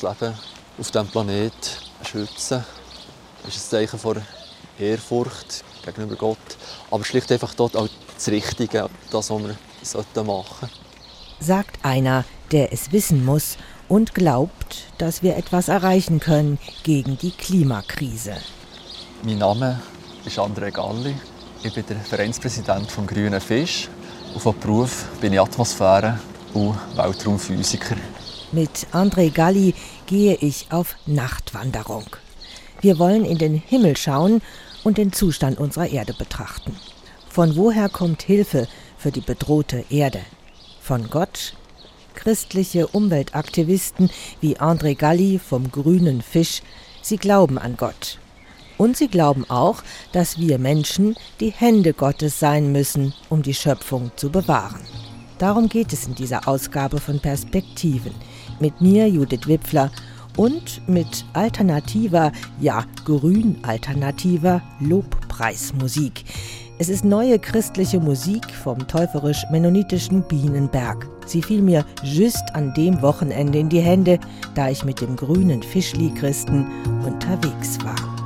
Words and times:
das 0.00 0.20
Leben 0.20 0.34
auf 0.78 0.90
diesem 0.90 1.08
Planeten 1.08 1.54
schützen. 2.02 2.64
Das 3.42 3.56
ist 3.56 3.66
ein 3.66 3.70
Zeichen 3.70 3.98
von 3.98 4.22
Ehrfurcht 4.78 5.64
gegenüber 5.84 6.16
Gott. 6.16 6.38
Aber 6.90 7.04
schlicht 7.04 7.30
einfach 7.32 7.54
dort 7.54 7.76
auch 7.76 7.88
das 8.14 8.28
Richtige, 8.28 8.88
das, 9.10 9.30
was 9.30 9.42
wir 9.42 9.48
machen 9.48 9.56
sollten. 9.82 10.70
Sagt 11.40 11.84
einer, 11.84 12.24
der 12.50 12.72
es 12.72 12.92
wissen 12.92 13.24
muss 13.24 13.56
und 13.88 14.14
glaubt, 14.14 14.84
dass 14.98 15.22
wir 15.22 15.36
etwas 15.36 15.68
erreichen 15.68 16.20
können 16.20 16.58
gegen 16.82 17.18
die 17.18 17.30
Klimakrise. 17.30 18.36
Mein 19.22 19.38
Name 19.38 19.80
ist 20.24 20.38
André 20.38 20.70
Galli. 20.70 21.14
Ich 21.62 21.74
bin 21.74 21.84
der 21.86 21.96
Vereinspräsident 21.96 22.90
vom 22.90 23.06
Grünen 23.06 23.40
Fisch. 23.40 23.88
Auf 24.34 24.44
dem 24.44 24.58
Beruf 24.60 25.06
bin 25.20 25.32
ich 25.32 25.40
Atmosphäre- 25.40 26.18
und 26.54 26.76
Weltraumphysiker. 26.96 27.96
Mit 28.52 28.88
André 28.92 29.30
Galli 29.30 29.74
gehe 30.06 30.34
ich 30.34 30.66
auf 30.70 30.96
Nachtwanderung. 31.06 32.06
Wir 32.80 32.98
wollen 32.98 33.24
in 33.24 33.38
den 33.38 33.54
Himmel 33.54 33.96
schauen 33.96 34.42
und 34.82 34.98
den 34.98 35.12
Zustand 35.12 35.58
unserer 35.58 35.88
Erde 35.88 36.14
betrachten. 36.14 36.74
Von 37.28 37.54
woher 37.54 37.88
kommt 37.88 38.22
Hilfe 38.22 38.66
für 38.98 39.12
die 39.12 39.20
bedrohte 39.20 39.84
Erde? 39.88 40.20
Von 40.80 41.10
Gott? 41.10 41.54
Christliche 42.14 42.88
Umweltaktivisten 42.88 44.10
wie 44.40 44.58
André 44.58 44.96
Galli 44.96 45.38
vom 45.38 45.70
grünen 45.70 46.20
Fisch, 46.20 46.62
sie 47.02 47.18
glauben 47.18 47.56
an 47.56 47.76
Gott. 47.76 48.18
Und 48.78 48.96
sie 48.96 49.08
glauben 49.08 49.48
auch, 49.48 49.84
dass 50.10 50.38
wir 50.40 50.58
Menschen 50.58 51.14
die 51.38 51.50
Hände 51.50 51.92
Gottes 51.92 52.40
sein 52.40 52.72
müssen, 52.72 53.14
um 53.28 53.42
die 53.42 53.54
Schöpfung 53.54 54.10
zu 54.16 54.28
bewahren. 54.28 54.80
Darum 55.38 55.68
geht 55.68 55.92
es 55.92 56.06
in 56.06 56.14
dieser 56.16 56.48
Ausgabe 56.48 56.98
von 56.98 57.20
Perspektiven. 57.20 58.12
Mit 58.60 58.80
mir, 58.80 59.08
Judith 59.08 59.46
Wipfler, 59.46 59.90
und 60.36 60.86
mit 60.88 61.24
alternativer, 61.32 62.30
ja 62.60 62.84
grün-alternativer 63.04 64.62
Lobpreismusik. 64.80 66.24
Es 66.78 66.88
ist 66.88 67.04
neue 67.04 67.38
christliche 67.38 68.00
Musik 68.00 68.50
vom 68.52 68.86
täuferisch-mennonitischen 68.86 70.22
Bienenberg. 70.22 71.08
Sie 71.26 71.42
fiel 71.42 71.62
mir 71.62 71.84
just 72.02 72.54
an 72.54 72.72
dem 72.74 73.02
Wochenende 73.02 73.58
in 73.58 73.68
die 73.68 73.80
Hände, 73.80 74.18
da 74.54 74.70
ich 74.70 74.84
mit 74.84 75.00
dem 75.00 75.16
grünen 75.16 75.62
Fischli-Christen 75.62 76.66
unterwegs 77.04 77.78
war. 77.84 78.19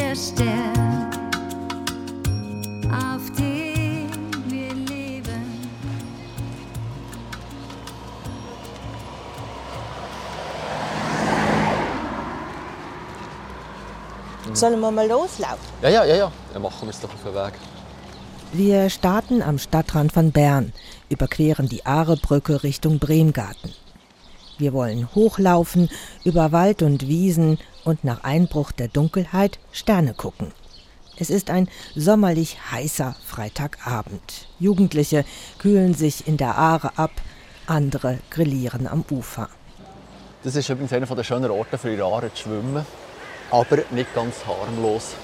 Der 0.00 0.16
Stern, 0.16 1.10
auf 2.90 3.30
dem 3.36 4.10
wir 4.48 4.74
leben. 4.74 5.42
Sollen 14.54 14.80
wir 14.80 14.90
mal 14.90 15.06
loslaufen? 15.06 15.58
Ja, 15.82 15.88
ja, 15.90 16.04
ja, 16.04 16.16
ja. 16.16 16.32
Dann 16.52 16.62
machen 16.62 16.82
wir 16.82 16.90
es 16.90 17.00
doch 17.00 17.12
auf 17.12 17.22
den 17.22 17.34
Weg. 17.34 17.52
Wir 18.52 18.90
starten 18.90 19.42
am 19.42 19.58
Stadtrand 19.58 20.12
von 20.12 20.32
Bern, 20.32 20.72
überqueren 21.08 21.68
die 21.68 21.86
Aarebrücke 21.86 22.62
Richtung 22.64 22.98
Bremgarten. 22.98 23.72
Wir 24.60 24.74
wollen 24.74 25.08
hochlaufen, 25.14 25.88
über 26.22 26.52
Wald 26.52 26.82
und 26.82 27.08
Wiesen 27.08 27.58
und 27.84 28.04
nach 28.04 28.24
Einbruch 28.24 28.72
der 28.72 28.88
Dunkelheit 28.88 29.58
Sterne 29.72 30.12
gucken. 30.12 30.52
Es 31.16 31.30
ist 31.30 31.48
ein 31.48 31.66
sommerlich 31.96 32.58
heißer 32.70 33.16
Freitagabend. 33.24 34.48
Jugendliche 34.58 35.24
kühlen 35.58 35.94
sich 35.94 36.28
in 36.28 36.36
der 36.36 36.58
Aare 36.58 36.92
ab, 36.96 37.10
andere 37.66 38.18
grillieren 38.28 38.86
am 38.86 39.02
Ufer. 39.10 39.48
Das 40.44 40.54
ist 40.56 40.68
übrigens 40.68 40.92
einer 40.92 41.06
der 41.06 41.24
schönen 41.24 41.50
Orte 41.50 41.78
für 41.78 41.96
die 41.96 42.02
Aare 42.02 42.32
zu 42.34 42.42
schwimmen. 42.42 42.84
Aber 43.50 43.78
nicht 43.90 44.14
ganz 44.14 44.44
harmlos. 44.46 45.14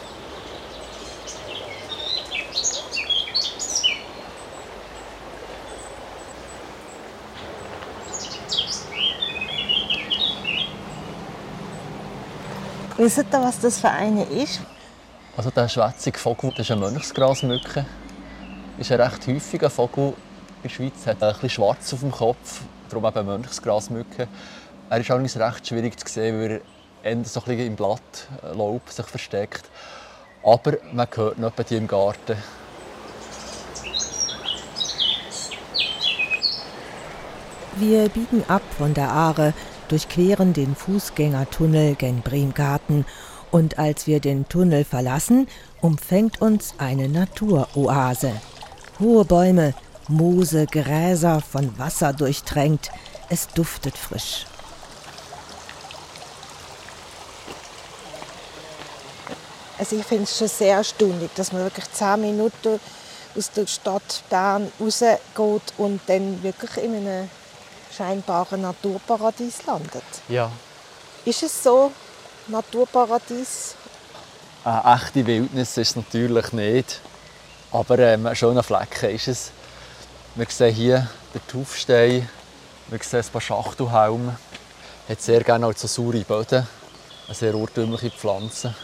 Wisst 12.99 13.19
ihr, 13.19 13.27
was 13.31 13.61
das 13.61 13.79
für 13.79 13.91
eine 13.91 14.25
ist? 14.25 14.61
Also 15.37 15.51
der 15.51 15.69
schwätzige 15.69 16.19
Vogel, 16.19 16.51
das 16.51 16.61
ist 16.61 16.71
eine 16.71 16.81
Mönchsgrasmücke. 16.81 17.85
Ist 18.79 18.91
ein 18.91 19.01
recht 19.03 19.27
häufiger 19.27 19.69
Vogel 19.69 20.09
in 20.09 20.63
der 20.63 20.69
Schweiz. 20.71 21.07
Hat 21.07 21.23
ein 21.23 21.33
bisschen 21.35 21.51
schwarz 21.51 21.93
auf 21.93 22.01
dem 22.01 22.11
Kopf, 22.11 22.63
darum 22.89 23.05
eben 23.05 23.27
Mönchsgrasmücke. 23.27 24.29
Er 24.89 24.99
ist 24.99 25.11
allerdings 25.11 25.37
recht 25.37 25.67
schwierig 25.67 26.01
zu 26.01 26.11
sehen, 26.11 26.41
weil 26.41 26.63
er 27.03 27.13
eher 27.13 27.25
so 27.25 27.41
ein 27.41 27.45
bisschen 27.45 27.67
im 27.67 27.77
Blattlaub 27.77 28.89
sich 28.89 29.07
versteckt. 29.07 29.65
Aber 30.43 30.79
man 30.91 31.07
hört 31.15 31.39
noch 31.39 31.53
die 31.53 31.77
im 31.77 31.87
Garten. 31.87 32.39
Wir 37.75 38.09
biegen 38.09 38.43
ab 38.49 38.63
von 38.79 38.95
der 38.95 39.11
Aare, 39.11 39.53
durchqueren 39.89 40.53
den 40.53 40.75
Fußgängertunnel 40.75 41.95
gen 41.95 42.23
Bremgarten 42.23 43.05
und 43.51 43.79
als 43.79 44.07
wir 44.07 44.21
den 44.21 44.49
Tunnel 44.49 44.85
verlassen, 44.85 45.49
umfängt 45.81 46.41
uns 46.41 46.75
eine 46.79 47.09
Naturoase. 47.09 48.33
Hohe 48.99 49.25
Bäume, 49.25 49.75
Moose, 50.09 50.67
Gräser, 50.67 51.41
von 51.41 51.79
Wasser 51.79 52.13
durchtränkt, 52.13 52.91
es 53.29 53.49
duftet 53.49 53.97
frisch. 53.97 54.47
Also 59.79 59.97
ich 59.97 60.05
finde 60.05 60.25
es 60.25 60.39
schon 60.39 60.49
sehr 60.49 60.77
erstaunlich, 60.77 61.31
dass 61.35 61.53
man 61.53 61.63
wirklich 61.63 61.91
zehn 61.93 62.21
Minuten 62.21 62.81
aus 63.37 63.51
der 63.51 63.67
Stadt 63.67 64.23
Bern 64.31 64.73
rausgeht 64.81 65.21
und 65.77 66.01
dann 66.07 66.43
wirklich 66.43 66.83
in 66.83 66.95
einem 66.95 67.29
scheinbaren 67.97 68.63
Naturparadies 68.63 69.65
landet. 69.67 70.05
Ja. 70.29 70.51
Ist 71.25 71.43
es 71.43 71.63
so, 71.63 71.93
Naturparadies? 72.49 73.75
Eine 74.65 74.97
echte 74.97 75.27
Wildnis 75.27 75.77
ist 75.77 75.91
es 75.91 75.97
natürlich 75.97 76.53
nicht. 76.53 77.01
Aber 77.73 77.99
ähm, 77.99 78.27
ein 78.27 78.37
schöner 78.37 78.63
Flecken 78.63 79.11
ist 79.11 79.29
es. 79.29 79.51
Wir 80.35 80.47
sehen 80.49 80.75
hier 80.75 81.09
den 81.35 81.41
Taufstein, 81.47 82.29
wir 82.89 82.99
sehen 83.03 83.21
ein 83.21 83.33
paar 83.33 83.41
Schachtelhalme. 83.41 84.37
Hat 85.09 85.21
sehr 85.21 85.43
gerne 85.43 85.67
auch 85.67 85.77
so 85.77 85.87
saure 85.87 86.25
Böden, 86.25 86.67
eine 87.27 87.35
sehr 87.35 87.55
urtümliche 87.55 88.11
Pflanze. 88.11 88.75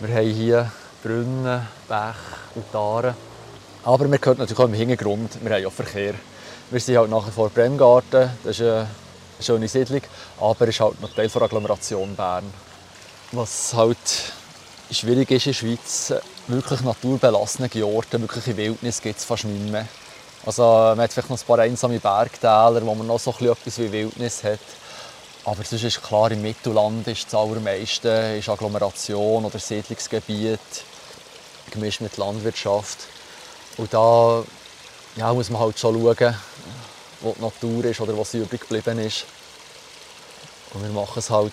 Wir 0.00 0.14
haben 0.14 0.34
hier 0.34 0.72
Brunnen, 1.02 1.66
Bäche 1.88 2.14
und. 2.54 3.14
Aber 3.84 4.10
wir 4.10 4.18
hören 4.22 4.38
natürlich 4.38 4.58
auch 4.58 4.64
im 4.64 4.74
Hintergrund, 4.74 5.38
wir 5.42 5.54
haben 5.54 5.62
ja 5.62 5.70
Verkehr. 5.70 6.14
Wir 6.72 6.80
sind 6.80 6.96
halt 6.96 7.10
nachher 7.10 7.32
vor 7.32 7.50
Bremgarten, 7.50 8.30
das 8.42 8.58
ist 8.58 8.62
eine 8.62 8.88
schöne 9.38 9.68
Siedlung, 9.68 10.00
aber 10.40 10.62
es 10.62 10.70
ist 10.70 10.80
halt 10.80 10.98
noch 11.02 11.12
Teil 11.12 11.28
der 11.28 11.42
Agglomeration 11.42 12.16
Bern. 12.16 12.50
Was 13.32 13.74
halt 13.74 13.98
schwierig 14.90 15.30
ist 15.32 15.44
in 15.44 15.52
der 15.52 15.58
Schweiz, 15.58 16.14
wirklich 16.46 16.80
naturbelassene 16.80 17.68
Orte, 17.84 18.18
wirkliche 18.18 18.56
Wildnis 18.56 19.02
gibt 19.02 19.18
es 19.18 19.26
fast 19.26 19.44
nicht 19.44 19.70
mehr. 19.70 19.86
Also 20.46 20.62
man 20.62 21.00
hat 21.02 21.12
vielleicht 21.12 21.28
noch 21.28 21.38
ein 21.38 21.46
paar 21.46 21.58
einsame 21.58 22.00
Bergtäler, 22.00 22.80
wo 22.86 22.94
man 22.94 23.06
noch 23.06 23.20
so 23.20 23.32
etwas 23.32 23.78
wie 23.78 23.92
Wildnis 23.92 24.42
hat. 24.42 24.58
Aber 25.44 25.62
sonst 25.64 25.84
ist 25.84 26.02
klar, 26.02 26.30
im 26.30 26.40
Mittelland 26.40 27.06
ist 27.06 27.26
das 27.26 27.34
allermeiste 27.34 28.36
ist 28.38 28.48
Agglomeration 28.48 29.44
oder 29.44 29.58
Siedlungsgebiet, 29.58 30.58
gemischt 31.70 32.00
mit 32.00 32.16
Landwirtschaft. 32.16 32.96
Und 33.76 33.92
da 33.92 34.42
ja, 35.16 35.32
muss 35.32 35.50
man 35.50 35.60
halt 35.60 35.78
schon 35.78 36.00
schauen, 36.00 36.34
wo 37.22 37.32
die 37.32 37.40
Natur 37.40 37.84
ist 37.86 38.00
oder 38.00 38.16
was 38.16 38.34
übrig 38.34 38.60
geblieben 38.60 38.98
ist. 38.98 39.24
Und 40.74 40.82
wir 40.82 40.90
machen 40.90 41.18
es 41.18 41.30
halt, 41.30 41.52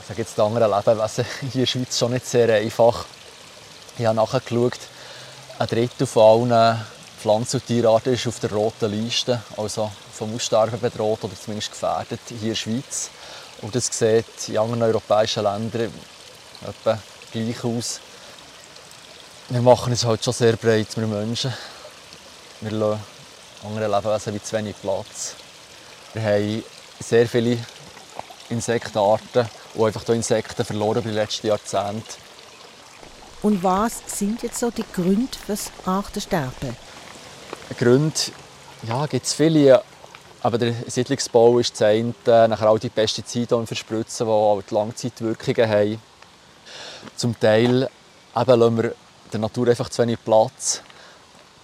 ich 0.00 0.08
sage 0.08 0.22
jetzt, 0.22 0.36
die 0.36 0.40
anderen 0.40 0.70
Lebewesen 0.70 1.24
hier 1.40 1.52
in 1.52 1.60
der 1.60 1.66
Schweiz 1.66 1.98
schon 1.98 2.12
nicht 2.12 2.26
sehr 2.26 2.48
einfach. 2.54 3.04
Ich 3.98 4.06
habe 4.06 4.16
nachgeschaut, 4.16 4.78
ein 5.58 5.66
Drittel 5.66 6.06
von 6.06 6.52
allen 6.52 6.84
Pflanzen- 7.20 7.60
und 7.60 7.66
Tierarten 7.66 8.12
ist 8.12 8.26
auf 8.26 8.38
der 8.40 8.52
roten 8.52 8.90
Liste, 8.90 9.42
also 9.56 9.90
vom 10.12 10.34
Aussterben 10.34 10.80
bedroht 10.80 11.24
oder 11.24 11.34
zumindest 11.34 11.70
gefährdet 11.70 12.20
hier 12.28 12.38
in 12.38 12.48
der 12.48 12.54
Schweiz. 12.54 13.10
Und 13.62 13.74
das 13.74 13.86
sieht 13.86 14.48
in 14.48 14.58
anderen 14.58 14.82
europäischen 14.82 15.44
Ländern 15.44 15.92
etwa 16.66 16.98
gleich 17.32 17.64
aus. 17.64 18.00
Wir 19.48 19.62
machen 19.62 19.92
es 19.92 20.04
halt 20.04 20.24
schon 20.24 20.34
sehr 20.34 20.56
breit, 20.56 20.96
wir 20.96 21.06
Menschen. 21.06 21.52
Wir 22.60 22.72
lassen 22.72 23.13
anderen 23.64 23.90
Lebewesen 23.90 24.34
wie 24.34 24.42
zu 24.42 24.56
wenig 24.56 24.76
Platz. 24.80 25.34
Wir 26.12 26.22
haben 26.22 26.64
sehr 27.00 27.26
viele 27.28 27.58
Insektenarten 28.50 29.48
und 29.74 29.86
einfach 29.86 30.04
hier 30.04 30.14
Insekten 30.14 30.64
verloren 30.64 30.98
über 30.98 31.08
die 31.08 31.14
letzten 31.14 31.48
Jahrzehnte. 31.48 32.14
Und 33.42 33.62
was 33.62 34.00
sind 34.06 34.42
jetzt 34.42 34.58
so 34.58 34.70
die 34.70 34.84
Gründe 34.92 35.36
fürs 35.44 35.70
Artensterben? 35.84 36.76
Gründe 37.78 38.14
ja, 38.86 39.06
gibt 39.06 39.26
es 39.26 39.32
viele, 39.32 39.82
aber 40.42 40.58
der 40.58 40.74
Siedlungsbau 40.86 41.58
ist 41.58 41.80
das 41.80 41.82
eine, 41.82 42.14
nachher 42.48 42.70
auch 42.70 42.78
die 42.78 42.90
Pestizide, 42.90 43.58
die 43.58 43.66
verspritzen, 43.66 44.26
die 44.26 44.32
halt 44.32 44.70
Langzeitwirkungen 44.70 45.68
haben. 45.70 46.02
Zum 47.16 47.38
Teil 47.38 47.88
eben 48.36 48.60
lassen 48.60 48.76
wir 48.76 48.94
der 49.32 49.40
Natur 49.40 49.68
einfach 49.68 49.88
zu 49.88 50.02
wenig 50.02 50.18
Platz. 50.24 50.82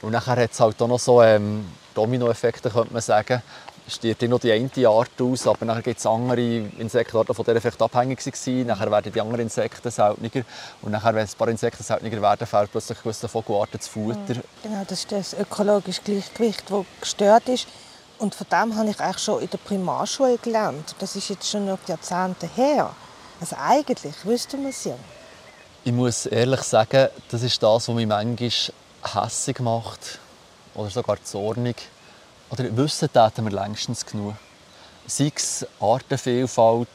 Und 0.03 0.13
nachher 0.13 0.37
hat 0.37 0.53
es 0.53 0.61
halt 0.61 0.81
auch 0.81 0.89
noch 0.89 0.99
so 0.99 1.23
ähm, 1.23 1.67
Dominoeffekte, 2.01 2.71
könnte 2.71 2.93
man 2.93 3.03
sagen. 3.03 3.43
Es 3.87 3.97
stirbt 3.97 4.23
nur 4.23 4.39
die 4.39 4.53
eine 4.53 4.89
Art 4.89 5.21
aus, 5.21 5.47
aber 5.47 5.67
nachher 5.67 5.83
gibt 5.83 5.99
es 5.99 6.07
andere 6.07 6.41
Insektenarten, 6.79 7.35
von 7.35 7.45
denen 7.45 7.61
vielleicht 7.61 7.83
abhängig 7.83 8.25
waren. 8.25 8.67
Nachher 8.67 8.91
werden 8.91 9.13
die 9.13 9.21
anderen 9.21 9.41
Insekten 9.43 9.91
seltener. 9.91 10.45
Und 10.81 10.93
nachher, 10.93 11.15
wenn 11.15 11.27
ein 11.27 11.33
paar 11.37 11.49
Insekten 11.49 11.83
seltener 11.83 12.23
werden, 12.23 12.47
fehlt 12.47 12.71
plötzlich 12.71 13.03
gewisse 13.03 13.29
Vogelarten 13.29 13.79
das 13.79 13.89
Futter. 13.89 14.41
Genau, 14.63 14.85
das 14.87 15.01
ist 15.01 15.13
das 15.13 15.35
ökologische 15.35 16.01
Gleichgewicht, 16.03 16.71
das 16.71 16.85
gestört 17.01 17.49
ist. 17.49 17.67
Und 18.19 18.35
von 18.35 18.47
dem 18.51 18.77
habe 18.77 18.91
ich 18.91 19.01
eigentlich 19.01 19.19
schon 19.19 19.43
in 19.43 19.51
der 19.51 19.59
Primarschule 19.59 20.39
gelernt. 20.39 20.95
Das 20.99 21.17
ist 21.17 21.29
jetzt 21.29 21.49
schon 21.49 21.67
noch 21.67 21.79
Jahrzehnte 21.87 22.49
her. 22.55 22.95
Also 23.41 23.57
eigentlich 23.59 24.15
wüsste 24.25 24.57
man 24.57 24.71
es 24.71 24.85
ja. 24.85 24.95
Ich 25.85 25.93
muss 25.93 26.27
ehrlich 26.27 26.61
sagen, 26.63 27.09
das 27.31 27.43
ist 27.43 27.63
das, 27.63 27.89
was 27.89 27.95
mich 27.95 28.07
manchmal 28.07 28.51
hässig 29.03 29.61
macht 29.61 30.21
oder 30.81 30.91
sogar 30.91 31.23
zornig. 31.23 31.77
Oder 32.51 32.77
wissen 32.77 33.13
täten 33.13 33.45
wir 33.45 33.53
längstens 33.53 34.05
genug. 34.05 34.35
Sei 35.07 35.33
es 35.35 35.67
Artenvielfalt, 35.79 36.89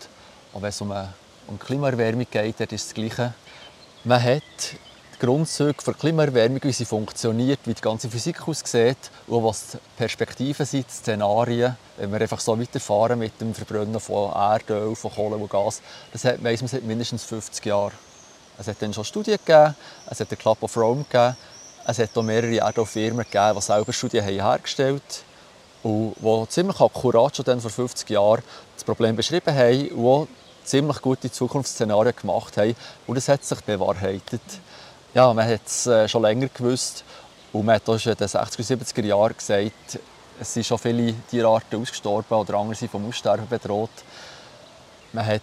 auch 0.54 0.62
wenn 0.62 0.70
es 0.70 0.82
um, 0.82 0.92
eine, 0.92 1.14
um 1.48 1.60
Klimaerwärmung 1.60 2.28
geht, 2.30 2.60
ist 2.60 2.88
das 2.88 2.94
Gleiche. 2.94 3.34
Man 4.04 4.22
hat 4.22 4.42
die 4.72 5.20
Grundzüge 5.20 5.82
der 5.86 5.94
Klimaerwärmung, 5.94 6.60
wie 6.64 6.72
sie 6.72 6.86
funktioniert, 6.86 7.60
wie 7.66 7.74
die 7.74 7.82
ganze 7.82 8.10
Physik 8.10 8.48
aussieht 8.48 8.98
und 9.28 9.44
was 9.44 9.72
die 9.72 9.78
Perspektiven 9.98 10.66
sind, 10.66 10.88
die 10.88 10.94
Szenarien, 10.94 11.78
wenn 11.98 12.12
wir 12.12 12.22
einfach 12.22 12.40
so 12.40 12.60
weiterfahren 12.60 13.20
mit 13.20 13.40
dem 13.40 13.54
Verbrennen 13.54 14.00
von 14.00 14.32
Erdöl, 14.34 14.96
von 14.96 15.12
Kohle 15.12 15.38
und 15.38 15.50
Gas, 15.50 15.82
das 16.12 16.26
hat, 16.26 16.40
seit 16.42 16.84
mindestens 16.84 17.24
50 17.24 17.66
Jahren. 17.66 17.94
Es 18.58 18.68
hat 18.68 18.82
dann 18.82 18.94
schon 18.94 19.06
Studien 19.06 19.38
gegeben, 19.44 19.76
es 20.10 20.20
hat 20.20 20.32
den 20.32 20.38
Club 20.38 20.62
of 20.64 20.76
Rome 20.78 21.04
gegeben, 21.04 21.36
es 21.88 22.00
hat 22.00 22.18
auch 22.18 22.24
mehrere 22.24 22.58
Erdölfirmen 22.58 23.26
gegeben, 23.26 23.56
die 23.56 23.62
selber 23.62 23.94
Studien 23.94 24.24
hergestellt 24.24 25.04
haben 25.84 26.14
und 26.16 26.16
die 26.20 26.50
ziemlich 26.50 26.80
akkurat 26.80 27.36
schon 27.36 27.46
dann 27.46 27.62
vor 27.62 27.70
50 27.70 28.10
Jahren 28.10 28.42
das 28.74 28.84
Problem 28.84 29.16
beschrieben 29.16 29.56
haben 29.56 29.90
und 29.90 30.06
auch 30.06 30.28
ziemlich 30.64 31.02
gute 31.02 31.32
Zukunftsszenarien 31.32 32.16
gemacht 32.16 32.58
haben. 32.58 32.76
Und 33.06 33.18
es 33.18 33.30
hat 33.30 33.46
sich 33.46 33.62
bewahrheitet. 33.62 34.42
Ja, 35.14 35.32
man 35.34 35.48
hat 35.48 35.62
es 35.66 35.86
äh, 35.86 36.08
schon 36.08 36.24
länger 36.24 36.48
gewusst 36.48 37.04
und 37.54 37.66
man 37.66 37.76
hat 37.76 37.88
auch 37.88 38.00
schon 38.00 38.14
in 38.14 38.18
den 38.18 38.28
60er, 38.28 38.94
70er 38.94 39.06
Jahren 39.06 39.38
gesagt, 39.38 40.00
es 40.42 40.54
sind 40.54 40.66
schon 40.66 40.80
viele 40.80 41.14
Tierarten 41.30 41.82
ausgestorben 41.82 42.38
oder 42.38 42.56
andere 42.56 42.76
sind 42.76 42.92
vom 42.92 43.08
Aussterben 43.08 43.48
bedroht. 43.48 43.92
Man 45.14 45.26
hat 45.26 45.42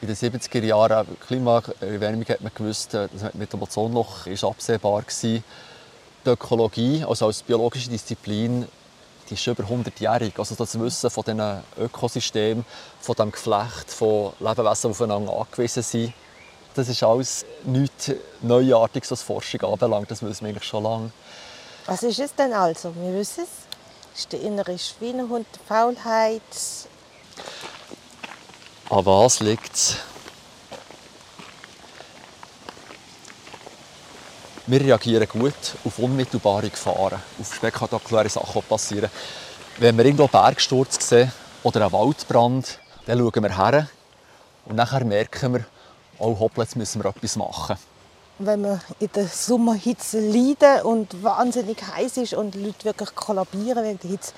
in 0.00 0.06
den 0.06 0.16
70er 0.16 0.64
Jahren 0.64 1.06
Klimaerwärmung 1.26 2.24
hat 2.26 2.40
man 2.40 2.52
gewusst, 2.54 2.94
äh, 2.94 3.08
das 3.12 3.34
mit 3.34 3.52
dem 3.52 3.60
Ozonloch 3.60 4.26
ist 4.26 4.44
absehbar 4.44 5.02
gewesen. 5.02 5.44
Die 6.24 6.30
Ökologie, 6.30 7.04
also 7.08 7.26
als 7.26 7.42
biologische 7.42 7.88
Disziplin, 7.88 8.68
die 9.28 9.34
ist 9.34 9.46
über 9.46 9.62
100-jährig. 9.62 10.38
Also 10.38 10.54
das 10.54 10.78
Wissen 10.78 11.10
von 11.10 11.24
diesen 11.24 11.62
Ökosystemen, 11.78 12.64
von 13.00 13.14
dem 13.14 13.32
Geflecht, 13.32 13.90
von 13.90 14.32
Lebewesen, 14.38 14.90
die 14.90 14.90
aufeinander 14.90 15.32
angewiesen 15.32 15.82
sind, 15.82 16.12
das 16.74 16.88
ist 16.88 17.02
alles 17.02 17.44
nichts 17.64 18.12
Neuartiges, 18.42 19.10
was 19.10 19.22
Forschung 19.22 19.62
anbelangt. 19.62 20.10
Das 20.10 20.22
wissen 20.22 20.42
wir 20.42 20.50
eigentlich 20.50 20.64
schon 20.64 20.84
lange. 20.84 21.10
Was 21.86 22.02
ist 22.02 22.18
es 22.18 22.34
denn 22.34 22.52
also? 22.52 22.94
Wir 22.94 23.14
wissen 23.14 23.44
es. 23.44 23.50
Es 24.12 24.20
ist 24.20 24.32
der 24.32 24.40
innere 24.40 24.78
Schweinehund, 24.78 25.46
die 25.54 25.66
Faulheit. 25.66 26.42
An 28.90 29.06
was 29.06 29.40
liegt 29.40 29.74
es? 29.74 29.96
Wir 34.70 34.82
reagieren 34.82 35.26
gut 35.28 35.52
auf 35.84 35.98
unmittelbare 35.98 36.70
Gefahren, 36.70 37.20
auf 37.40 37.54
spektakuläre 37.56 38.28
Sachen, 38.28 38.62
die 38.62 38.68
passieren. 38.68 39.10
Wenn 39.78 39.98
wir 39.98 40.04
irgendwo 40.04 40.22
einen 40.22 40.30
Bergsturz 40.30 41.08
sehen 41.08 41.32
oder 41.64 41.82
einen 41.82 41.92
Waldbrand, 41.92 42.78
dann 43.04 43.18
schauen 43.18 43.42
wir 43.42 43.56
her 43.56 43.88
und 44.66 44.76
nachher 44.76 45.04
merken 45.04 45.54
wir, 45.54 45.64
oh 46.20 46.38
hoppla, 46.38 46.62
jetzt 46.62 46.76
müssen 46.76 47.02
wir 47.02 47.10
etwas 47.10 47.34
machen. 47.34 47.78
Wenn 48.38 48.62
wir 48.62 48.80
in 49.00 49.10
der 49.12 49.26
Sommerhitze 49.26 50.20
leiden 50.20 50.82
und 50.82 51.20
wahnsinnig 51.20 51.78
heiß 51.84 52.18
ist 52.18 52.34
und 52.34 52.54
die 52.54 52.66
Leute 52.66 52.84
wirklich 52.84 53.12
kollabieren 53.16 53.82
wegen 53.82 53.98
der 53.98 54.10
Hitze, 54.10 54.32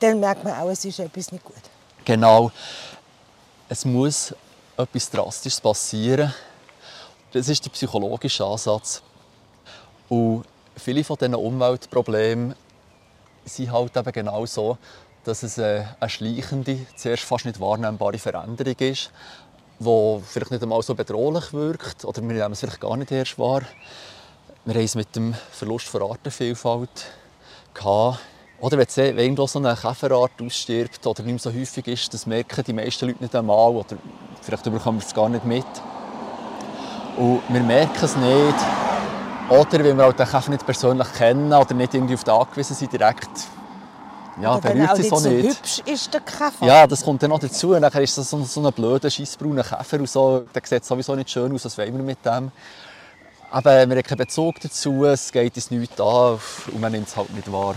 dann 0.00 0.18
merkt 0.18 0.42
man 0.42 0.54
auch, 0.54 0.70
es 0.70 0.84
ist 0.84 0.98
etwas 0.98 1.30
nicht 1.30 1.44
gut. 1.44 1.54
Genau. 2.04 2.50
Es 3.68 3.84
muss 3.84 4.34
etwas 4.76 5.08
Drastisches 5.08 5.60
passieren. 5.60 6.34
Das 7.30 7.48
ist 7.48 7.64
der 7.64 7.70
psychologische 7.70 8.44
Ansatz. 8.44 9.02
Und 10.08 10.44
viele 10.76 11.04
von 11.04 11.16
diesen 11.16 11.34
Umweltproblemen 11.34 12.54
sind 13.44 13.72
halt 13.72 13.96
eben 13.96 14.12
genau 14.12 14.46
so, 14.46 14.78
dass 15.24 15.42
es 15.42 15.58
äh, 15.58 15.84
eine 16.00 16.10
schleichende, 16.10 16.86
zuerst 16.96 17.24
fast 17.24 17.44
nicht 17.44 17.60
wahrnehmbare 17.60 18.18
Veränderung 18.18 18.76
ist, 18.78 19.10
die 19.78 20.20
vielleicht 20.26 20.50
nicht 20.50 20.62
einmal 20.62 20.82
so 20.82 20.94
bedrohlich 20.94 21.52
wirkt 21.52 22.04
oder 22.04 22.22
wir 22.22 22.28
nehmen 22.28 22.52
es 22.52 22.60
vielleicht 22.60 22.80
gar 22.80 22.96
nicht 22.96 23.12
erst 23.12 23.38
wahr. 23.38 23.62
Wir 24.64 24.74
haben 24.74 24.84
es 24.84 24.94
mit 24.94 25.14
dem 25.16 25.34
Verlust 25.52 25.86
von 25.86 26.02
Artenvielfalt 26.02 27.06
gehabt. 27.74 28.20
Oder 28.60 28.76
wenn, 28.76 29.18
irgendwo 29.18 29.46
so 29.46 29.60
eine 29.60 29.76
Käferart 29.76 30.42
ausstirbt 30.42 31.06
oder 31.06 31.22
nicht 31.22 31.44
mehr 31.44 31.52
so 31.52 31.58
häufig 31.58 31.86
ist, 31.86 32.12
das 32.12 32.26
merken 32.26 32.64
die 32.66 32.72
meisten 32.72 33.06
Leute 33.06 33.22
nicht 33.22 33.34
einmal 33.36 33.70
oder 33.76 33.96
vielleicht 34.42 34.64
bekommen 34.64 34.98
wir 34.98 35.06
es 35.06 35.14
gar 35.14 35.28
nicht 35.28 35.44
mit. 35.44 35.64
Und 37.16 37.42
wir 37.48 37.62
merken 37.62 38.04
es 38.04 38.16
nicht. 38.16 38.77
Oder 39.48 39.84
weil 39.84 39.96
wir 39.96 40.06
auch 40.06 40.12
den 40.12 40.26
Käfer 40.28 40.50
nicht 40.50 40.66
persönlich 40.66 41.12
kennen 41.14 41.52
oder 41.52 41.74
nicht 41.74 41.94
irgendwie 41.94 42.14
auf 42.14 42.24
den 42.24 42.34
angewiesen 42.34 42.76
sind, 42.76 42.92
direkt 42.92 43.30
ja, 44.40 44.54
Oder 44.56 44.68
er 44.68 44.74
berührt 44.74 44.96
sie 44.96 45.02
nicht 45.02 45.10
so 45.10 45.16
so 45.16 45.28
nicht. 45.30 45.48
hübsch 45.48 45.82
ist, 45.84 46.14
der 46.14 46.20
Käfer. 46.20 46.66
Ja, 46.66 46.86
das 46.86 47.02
kommt 47.02 47.22
dann 47.22 47.30
noch 47.30 47.40
dazu. 47.40 47.74
Und 47.74 47.80
Nachher 47.80 48.02
ist 48.02 48.16
das 48.16 48.30
so, 48.30 48.42
so 48.44 48.64
ein 48.64 48.72
blöder, 48.72 49.10
scheissbrauner 49.10 49.64
Käfer 49.64 49.98
und 49.98 50.08
so. 50.08 50.44
Der 50.54 50.62
sieht 50.64 50.84
sowieso 50.84 51.14
nicht 51.16 51.30
schön 51.30 51.52
aus, 51.52 51.64
was 51.64 51.76
wollen 51.76 51.96
wir 51.96 52.04
mit 52.04 52.24
dem? 52.24 52.52
Aber 53.50 53.88
wir 53.88 53.96
haben 53.96 54.02
keinen 54.02 54.18
Bezug 54.18 54.60
dazu, 54.60 55.06
es 55.06 55.32
geht 55.32 55.56
uns 55.56 55.70
nichts 55.70 56.00
an 56.00 56.38
und 56.72 56.80
man 56.80 56.92
nimmt 56.92 57.08
es 57.08 57.16
halt 57.16 57.30
nicht 57.34 57.50
wahr. 57.50 57.74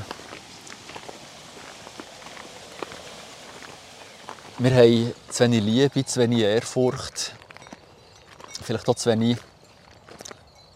Wir 4.59 4.71
haben 4.75 5.13
zu 5.29 5.43
wenig 5.45 5.63
Liebe, 5.63 6.05
zu 6.05 6.19
wenig 6.19 6.39
Ehrfurcht, 6.39 7.33
vielleicht 8.61 8.87
auch 8.89 8.95
zu 8.95 9.09
wenig 9.09 9.37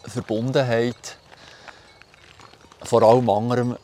Verbundenheit, 0.07 1.17
vor 2.83 3.03
allem 3.03 3.29
anderem, 3.29 3.77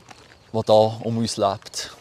was 0.52 0.66
da 0.66 0.74
um 0.74 1.18
uns 1.18 1.38
lebt. 1.38 1.96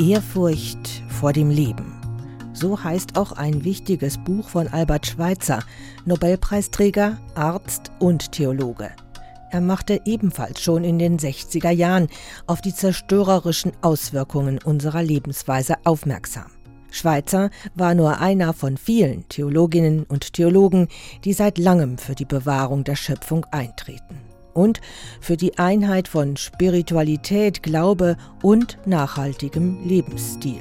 Ehrfurcht 0.00 1.02
vor 1.08 1.32
dem 1.32 1.50
Leben. 1.50 2.00
So 2.52 2.82
heißt 2.82 3.16
auch 3.16 3.32
ein 3.32 3.64
wichtiges 3.64 4.18
Buch 4.18 4.48
von 4.48 4.68
Albert 4.68 5.06
Schweitzer, 5.06 5.60
Nobelpreisträger, 6.04 7.18
Arzt 7.34 7.90
und 8.00 8.32
Theologe. 8.32 8.90
Er 9.50 9.60
machte 9.60 10.00
ebenfalls 10.04 10.60
schon 10.60 10.82
in 10.82 10.98
den 10.98 11.18
60er 11.18 11.70
Jahren 11.70 12.08
auf 12.46 12.60
die 12.60 12.74
zerstörerischen 12.74 13.72
Auswirkungen 13.82 14.58
unserer 14.64 15.02
Lebensweise 15.02 15.76
aufmerksam. 15.84 16.53
Schweitzer 16.94 17.50
war 17.74 17.94
nur 17.94 18.20
einer 18.20 18.52
von 18.52 18.76
vielen 18.76 19.28
Theologinnen 19.28 20.04
und 20.04 20.32
Theologen, 20.32 20.88
die 21.24 21.32
seit 21.32 21.58
langem 21.58 21.98
für 21.98 22.14
die 22.14 22.24
Bewahrung 22.24 22.84
der 22.84 22.96
Schöpfung 22.96 23.44
eintreten 23.50 24.20
und 24.54 24.80
für 25.20 25.36
die 25.36 25.58
Einheit 25.58 26.08
von 26.08 26.36
Spiritualität, 26.36 27.62
Glaube 27.62 28.16
und 28.42 28.78
nachhaltigem 28.86 29.84
Lebensstil. 29.84 30.60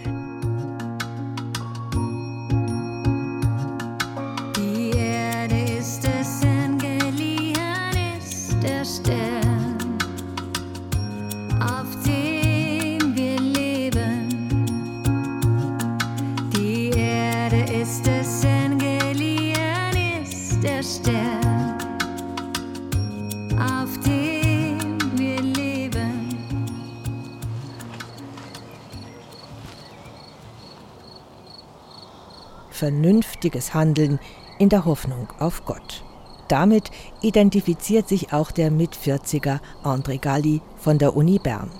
vernünftiges 32.83 33.73
Handeln 33.73 34.19
in 34.59 34.67
der 34.67 34.83
Hoffnung 34.83 35.29
auf 35.39 35.63
Gott. 35.63 36.03
Damit 36.49 36.91
identifiziert 37.21 38.09
sich 38.09 38.33
auch 38.33 38.51
der 38.51 38.71
Mit-40er 38.71 39.59
André 39.85 40.19
Galli 40.19 40.59
von 40.79 40.97
der 40.97 41.15
Uni 41.15 41.39
Bern. 41.39 41.71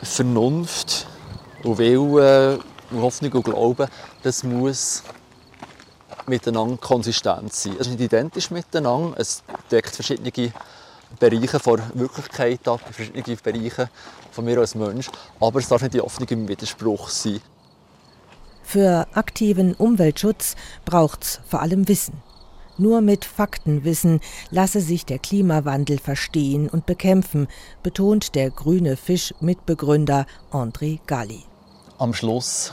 Vernunft 0.00 1.08
und 1.64 1.78
Wille 1.78 2.60
und 2.92 3.02
Hoffnung 3.02 3.32
und 3.32 3.44
Glauben, 3.44 3.88
das 4.22 4.44
muss 4.44 5.02
miteinander 6.26 6.76
konsistent 6.76 7.52
sein. 7.52 7.74
Es 7.78 7.86
ist 7.86 7.90
nicht 7.90 8.00
identisch 8.00 8.50
miteinander, 8.50 9.18
es 9.18 9.42
deckt 9.70 9.94
verschiedene 9.94 10.52
Bereiche 11.18 11.58
von 11.58 11.80
Wirklichkeit 11.94 12.66
ab, 12.66 12.80
verschiedene 12.90 13.36
Bereiche 13.36 13.90
von 14.30 14.44
mir 14.44 14.58
als 14.58 14.74
Mensch, 14.74 15.10
aber 15.40 15.58
es 15.58 15.68
darf 15.68 15.82
nicht 15.82 15.94
die 15.94 16.00
Hoffnung 16.00 16.28
im 16.28 16.48
Widerspruch 16.48 17.08
sein. 17.08 17.40
Für 18.62 19.06
aktiven 19.12 19.74
Umweltschutz 19.74 20.54
braucht's 20.84 21.40
vor 21.46 21.60
allem 21.60 21.88
Wissen. 21.88 22.22
Nur 22.78 23.02
mit 23.02 23.26
Faktenwissen 23.26 24.20
lasse 24.50 24.80
sich 24.80 25.04
der 25.04 25.18
Klimawandel 25.18 25.98
verstehen 25.98 26.70
und 26.70 26.86
bekämpfen, 26.86 27.48
betont 27.82 28.34
der 28.34 28.50
grüne 28.50 28.96
Fisch-Mitbegründer 28.96 30.26
André 30.50 30.98
Galli. 31.06 31.44
Am 31.98 32.14
Schluss 32.14 32.72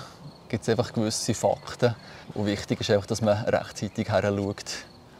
gibt 0.50 0.64
es 0.64 0.70
einfach 0.70 0.92
gewisse 0.92 1.34
Fakten 1.34 1.96
und 2.34 2.46
wichtig 2.46 2.82
ist 2.82 2.92
einfach, 2.92 3.06
dass 3.06 3.22
man 3.22 3.44
rechtzeitig 3.46 4.10
heranschaut. 4.10 4.66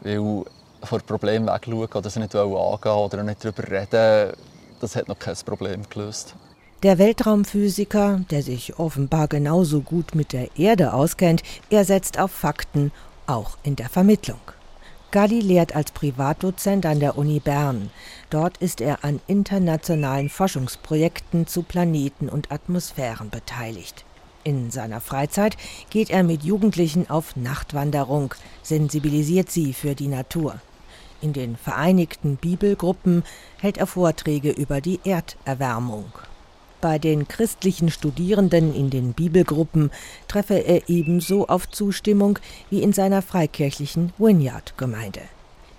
Weil 0.02 0.44
vor 0.82 1.00
Problemen 1.00 1.46
wegschauen 1.46 1.88
oder 1.92 2.10
sie 2.10 2.20
nicht 2.20 2.34
angehen 2.34 2.92
oder 2.92 3.22
nicht 3.22 3.44
darüber 3.44 3.70
reden, 3.70 4.34
das 4.80 4.96
hat 4.96 5.08
noch 5.08 5.18
kein 5.18 5.36
Problem 5.44 5.88
gelöst. 5.88 6.34
Der 6.82 6.98
Weltraumphysiker, 6.98 8.22
der 8.30 8.42
sich 8.42 8.78
offenbar 8.78 9.28
genauso 9.28 9.82
gut 9.82 10.14
mit 10.14 10.32
der 10.32 10.56
Erde 10.58 10.94
auskennt, 10.94 11.42
er 11.68 11.84
setzt 11.84 12.18
auf 12.18 12.30
Fakten, 12.30 12.90
auch 13.26 13.58
in 13.62 13.76
der 13.76 13.90
Vermittlung. 13.90 14.40
Galli 15.10 15.40
lehrt 15.40 15.74
als 15.74 15.90
Privatdozent 15.90 16.86
an 16.86 17.00
der 17.00 17.18
Uni 17.18 17.40
Bern. 17.40 17.90
Dort 18.30 18.56
ist 18.58 18.80
er 18.80 19.04
an 19.04 19.20
internationalen 19.26 20.28
Forschungsprojekten 20.28 21.46
zu 21.46 21.62
Planeten 21.64 22.28
und 22.28 22.50
Atmosphären 22.50 23.28
beteiligt. 23.28 24.04
In 24.42 24.70
seiner 24.70 25.00
Freizeit 25.00 25.56
geht 25.90 26.08
er 26.10 26.22
mit 26.22 26.42
Jugendlichen 26.42 27.10
auf 27.10 27.36
Nachtwanderung, 27.36 28.34
sensibilisiert 28.62 29.50
sie 29.50 29.74
für 29.74 29.94
die 29.94 30.08
Natur. 30.08 30.60
In 31.20 31.34
den 31.34 31.56
Vereinigten 31.56 32.36
Bibelgruppen 32.36 33.22
hält 33.58 33.76
er 33.76 33.86
Vorträge 33.86 34.50
über 34.50 34.80
die 34.80 35.00
Erderwärmung. 35.04 36.06
Bei 36.80 36.98
den 36.98 37.28
christlichen 37.28 37.90
Studierenden 37.90 38.74
in 38.74 38.88
den 38.88 39.12
Bibelgruppen 39.12 39.90
treffe 40.28 40.54
er 40.54 40.88
ebenso 40.88 41.46
auf 41.46 41.68
Zustimmung 41.68 42.38
wie 42.70 42.82
in 42.82 42.94
seiner 42.94 43.20
freikirchlichen 43.20 44.14
Vineyard-Gemeinde. 44.16 45.20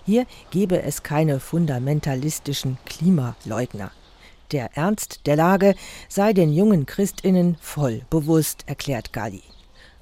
Hier 0.05 0.27
gebe 0.51 0.83
es 0.83 1.01
keine 1.01 1.39
fundamentalistischen 1.39 2.77
Klimaleugner. 2.85 3.91
Der 4.51 4.75
Ernst 4.75 5.21
der 5.27 5.37
Lage 5.37 5.75
sei 6.09 6.33
den 6.33 6.51
jungen 6.51 6.85
Christinnen 6.85 7.55
voll 7.61 8.01
bewusst, 8.09 8.63
erklärt 8.67 9.13
Galli. 9.13 9.43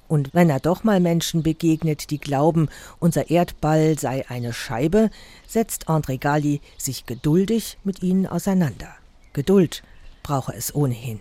Und 0.08 0.34
wenn 0.34 0.50
er 0.50 0.58
doch 0.58 0.82
mal 0.82 0.98
Menschen 0.98 1.44
begegnet, 1.44 2.10
die 2.10 2.18
glauben, 2.18 2.68
unser 2.98 3.30
Erdball 3.30 3.96
sei 3.96 4.28
eine 4.28 4.52
Scheibe, 4.52 5.10
setzt 5.46 5.88
André 5.88 6.18
Galli 6.18 6.60
sich 6.78 7.06
geduldig 7.06 7.78
mit 7.84 8.02
ihnen 8.02 8.26
auseinander. 8.26 8.88
Geduld 9.34 9.84
brauche 10.24 10.52
es 10.52 10.74
ohnehin. 10.74 11.20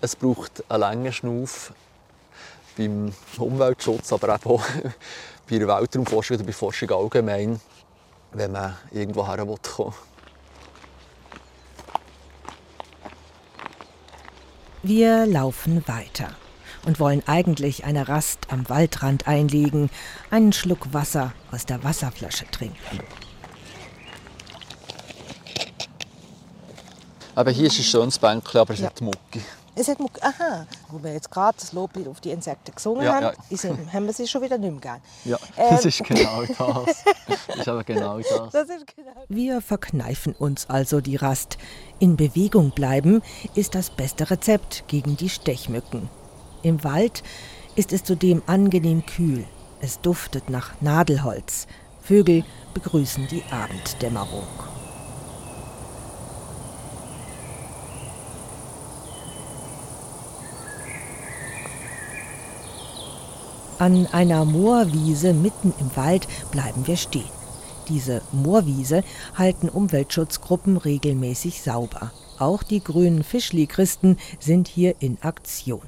Es 0.00 0.14
braucht 0.14 0.62
einen 0.70 0.80
langen 0.80 1.12
Schnuff 1.12 1.72
beim 2.78 3.12
Umweltschutz, 3.36 4.12
aber 4.12 4.38
auch 4.44 4.62
bei 5.50 5.58
der 5.58 5.66
Weltraumforschung 5.66 6.36
oder 6.36 6.46
bei 6.46 6.52
Forschung 6.52 6.90
allgemein, 6.92 7.60
wenn 8.32 8.52
man 8.52 8.76
irgendwo 8.92 9.26
herkommen 9.26 9.58
will. 9.58 9.92
Wir 14.82 15.26
laufen 15.26 15.86
weiter 15.86 16.30
und 16.86 16.98
wollen 17.00 17.22
eigentlich 17.26 17.84
eine 17.84 18.08
Rast 18.08 18.38
am 18.48 18.68
Waldrand 18.68 19.28
einlegen, 19.28 19.90
einen 20.30 20.52
Schluck 20.52 20.92
Wasser 20.94 21.32
aus 21.52 21.66
der 21.66 21.84
Wasserflasche 21.84 22.46
trinken. 22.50 23.00
Aber 27.34 27.50
hier 27.50 27.66
ist 27.66 27.78
ein 27.78 27.84
schönes 27.84 28.18
Bänkchen, 28.18 28.60
aber 28.60 28.74
es 28.74 28.80
Ja. 28.80 28.86
hat 28.86 29.00
Mucki. 29.00 29.42
Es 29.76 29.88
hat 29.88 30.00
Muck, 30.00 30.20
aha, 30.20 30.66
wo 30.88 31.02
wir 31.02 31.12
jetzt 31.12 31.30
gerade 31.30 31.56
das 31.58 31.72
Loblied 31.72 32.08
auf 32.08 32.20
die 32.20 32.30
Insekten 32.30 32.74
gesungen 32.74 33.04
Ja, 33.04 33.14
haben, 33.14 33.22
ja. 33.22 33.32
ist, 33.50 33.64
haben 33.64 34.06
wir 34.06 34.12
sie 34.12 34.26
schon 34.26 34.42
wieder 34.42 34.58
nicht 34.58 34.70
mehr 34.72 34.80
gern. 34.80 35.00
Ja, 35.24 35.38
Ähm. 35.56 35.68
das 35.70 35.84
ist 35.84 36.02
genau 36.04 36.42
das. 36.42 37.04
Das 37.46 37.56
ist 37.56 37.68
aber 37.68 37.84
genau 37.84 38.18
das. 38.30 38.50
Das 38.52 38.68
ist 38.68 38.86
genau. 38.94 39.12
Wir 39.28 39.60
verkneifen 39.60 40.34
uns 40.38 40.68
also 40.68 41.00
die 41.00 41.16
Rast. 41.16 41.56
In 41.98 42.16
Bewegung 42.16 42.70
bleiben 42.72 43.22
ist 43.54 43.74
das 43.74 43.90
beste 43.90 44.30
Rezept 44.30 44.84
gegen 44.88 45.16
die 45.16 45.28
Stechmücken. 45.28 46.08
Im 46.62 46.82
Wald 46.84 47.22
ist 47.76 47.92
es 47.92 48.04
zudem 48.04 48.42
angenehm 48.46 49.06
kühl. 49.06 49.44
Es 49.80 50.00
duftet 50.00 50.50
nach 50.50 50.72
Nadelholz. 50.80 51.66
Vögel 52.02 52.44
begrüßen 52.74 53.28
die 53.28 53.42
Abenddämmerung. 53.50 54.46
An 63.80 64.06
einer 64.12 64.44
Moorwiese 64.44 65.32
mitten 65.32 65.72
im 65.80 65.96
Wald 65.96 66.28
bleiben 66.50 66.86
wir 66.86 66.98
stehen. 66.98 67.30
Diese 67.88 68.20
Moorwiese 68.30 69.02
halten 69.34 69.70
Umweltschutzgruppen 69.70 70.76
regelmäßig 70.76 71.62
sauber. 71.62 72.12
Auch 72.38 72.62
die 72.62 72.84
grünen 72.84 73.24
Fischli-Christen 73.24 74.18
sind 74.38 74.68
hier 74.68 74.96
in 74.98 75.16
Aktion. 75.22 75.80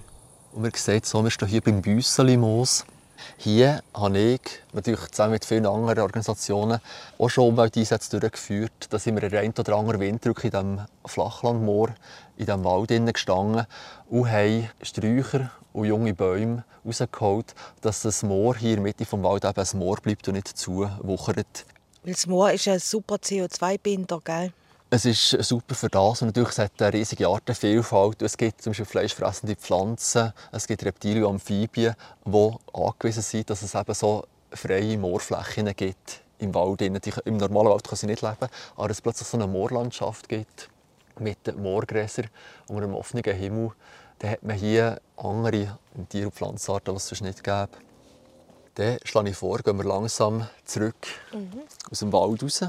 Und 0.55 0.63
wir 0.63 0.73
sehen 0.75 1.03
wir 1.23 1.31
stehen 1.31 1.51
hier 1.51 1.61
beim 1.61 1.83
Büsseli-Moos. 1.83 2.87
Hier 3.37 3.83
habe 3.95 4.19
ich 4.19 4.41
natürlich 4.73 5.09
zusammen 5.11 5.33
mit 5.33 5.45
vielen 5.45 5.67
anderen 5.67 5.99
Organisationen 6.01 6.81
auch 7.19 7.29
schon 7.29 7.49
Umwelteinsätze 7.49 8.21
durchgeführt. 8.21 8.73
Da 8.91 8.99
sind 8.99 9.21
wir 9.21 9.39
einen 9.39 9.53
oder 9.59 9.77
anderen 9.77 10.01
wirklich 10.01 10.45
in 10.45 10.51
diesem 10.51 10.81
Flachlandmoor, 11.07 11.89
in 12.37 12.47
diesem 12.47 12.65
Wald 12.65 13.15
gestanden 13.15 13.67
und 14.11 14.31
haben 14.31 14.69
Sträucher 14.83 15.51
und 15.73 15.87
junge 15.87 16.15
Bäume 16.15 16.65
rausgeholt, 16.85 17.55
dass 17.81 18.03
das 18.03 18.23
Moor 18.23 18.57
hier 18.57 18.71
in 18.71 18.77
der 18.77 18.83
Mitte 18.85 19.05
des 19.05 19.13
Wald 19.13 19.45
eben 19.45 19.57
ein 19.57 19.79
Moor 19.79 19.97
bleibt 19.97 20.29
und 20.29 20.35
nicht 20.35 20.49
zuwuchert. 20.49 21.65
Das 22.05 22.27
Moor 22.27 22.51
ist 22.51 22.67
ein 22.69 22.79
super 22.81 23.17
CO2-Binder, 23.17 24.21
gell? 24.25 24.53
Es 24.95 25.07
ist 25.07 25.31
super 25.43 25.75
für 25.75 25.89
das 25.89 26.21
und 26.21 26.29
natürlich 26.29 26.51
es 26.51 26.59
hat 26.59 26.83
eine 26.83 26.93
riesige 26.93 27.27
Artenvielfalt. 27.27 28.21
Es 28.21 28.37
gibt 28.37 28.61
zum 28.61 28.73
Beispiel 28.73 28.85
fleischfressende 28.85 29.57
Pflanzen, 29.57 30.35
es 30.53 30.67
gibt 30.67 30.85
Reptilien 30.85 31.25
und 31.25 31.37
Amphibien, 31.37 31.95
die 32.27 32.51
angewiesen 32.75 33.23
sind, 33.23 33.49
dass 33.49 33.63
es 33.63 33.75
eben 33.75 33.95
so 33.95 34.27
freie 34.51 34.99
Moorflächen 34.99 35.75
gibt 35.75 36.21
im 36.41 36.55
Wald. 36.55 36.81
Die, 36.81 36.93
Im 37.25 37.39
normalen 37.39 37.71
Wald 37.71 37.89
können 37.89 37.97
sie 37.97 38.07
nicht 38.07 38.21
leben, 38.21 38.49
aber 38.77 38.91
es 38.91 39.01
plötzlich 39.01 39.29
so 39.29 39.39
eine 39.39 39.47
Moorlandschaft 39.47 40.29
gibt 40.29 40.69
mit 41.19 41.57
Moorgräsern 41.57 42.29
unter 42.69 42.83
einem 42.83 42.95
offenen 42.95 43.25
Himmel, 43.25 43.71
dann 44.19 44.33
hat 44.33 44.43
man 44.43 44.57
hier 44.57 45.01
andere 45.17 45.79
Tier- 46.11 46.27
und 46.27 46.35
Pflanzenarten, 46.35 46.93
die 46.93 46.99
es 46.99 47.09
sonst 47.09 47.23
nicht 47.23 47.43
gäbe. 47.43 47.71
Dann 48.75 48.99
schlage 49.05 49.31
ich 49.31 49.37
vor, 49.37 49.59
gehen 49.59 49.77
wir 49.77 49.85
langsam 49.85 50.49
zurück 50.65 50.95
aus 51.91 51.99
dem 51.99 52.13
Wald 52.13 52.43
raus. 52.43 52.65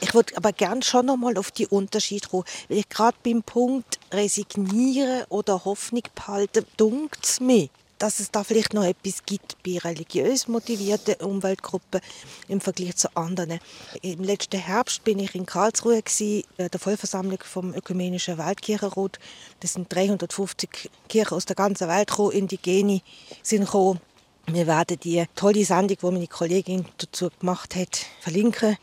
Ich 0.00 0.12
würde 0.12 0.36
aber 0.36 0.52
gern 0.52 0.82
schon 0.82 1.06
noch 1.06 1.16
mal 1.16 1.38
auf 1.38 1.52
die 1.52 1.68
Unterschiede 1.68 2.28
kommen. 2.28 2.44
Gerade 2.88 3.16
beim 3.22 3.42
Punkt 3.42 3.98
resignieren 4.12 5.24
oder 5.28 5.64
Hoffnung 5.64 6.02
behalten, 6.14 6.66
dunkt 6.76 7.24
es 7.24 7.40
mir, 7.40 7.68
dass 7.98 8.18
es 8.18 8.32
da 8.32 8.42
vielleicht 8.42 8.74
noch 8.74 8.84
etwas 8.84 9.24
gibt 9.24 9.56
bei 9.62 9.78
religiös 9.78 10.48
motivierten 10.48 11.14
Umweltgruppen 11.24 12.00
im 12.48 12.60
Vergleich 12.60 12.96
zu 12.96 13.16
anderen. 13.16 13.60
Im 14.02 14.24
letzten 14.24 14.58
Herbst 14.58 15.04
bin 15.04 15.20
ich 15.20 15.36
in 15.36 15.46
Karlsruhe 15.46 16.02
gewesen, 16.02 16.42
äh, 16.56 16.68
der 16.68 16.80
Vollversammlung 16.80 17.38
vom 17.44 17.72
Ökumenischen 17.72 18.36
Weltkirchenrat. 18.36 19.20
Das 19.60 19.74
sind 19.74 19.92
350 19.94 20.90
Kirchen 21.08 21.34
aus 21.34 21.46
der 21.46 21.56
ganzen 21.56 21.88
Welt 21.88 22.08
gekommen, 22.08 22.32
Indigene 22.32 23.00
sind 23.42 23.64
gekommen. 23.64 24.00
Wir 24.46 24.66
werden 24.66 24.98
die 25.02 25.24
tolle 25.34 25.64
Sendung, 25.64 25.96
die 26.00 26.06
meine 26.06 26.26
Kollegin 26.26 26.84
dazu 26.98 27.30
gemacht 27.40 27.74
hat, 27.74 28.06
verlinken 28.20 28.76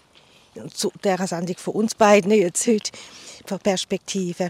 zu 0.74 0.92
dieser 1.04 1.28
Sendung 1.28 1.58
von 1.58 1.76
uns 1.76 1.96
beiden 1.96 2.32
jetzt 2.32 2.68
heute 2.68 2.92
von 3.46 3.60
Perspektive. 3.60 4.50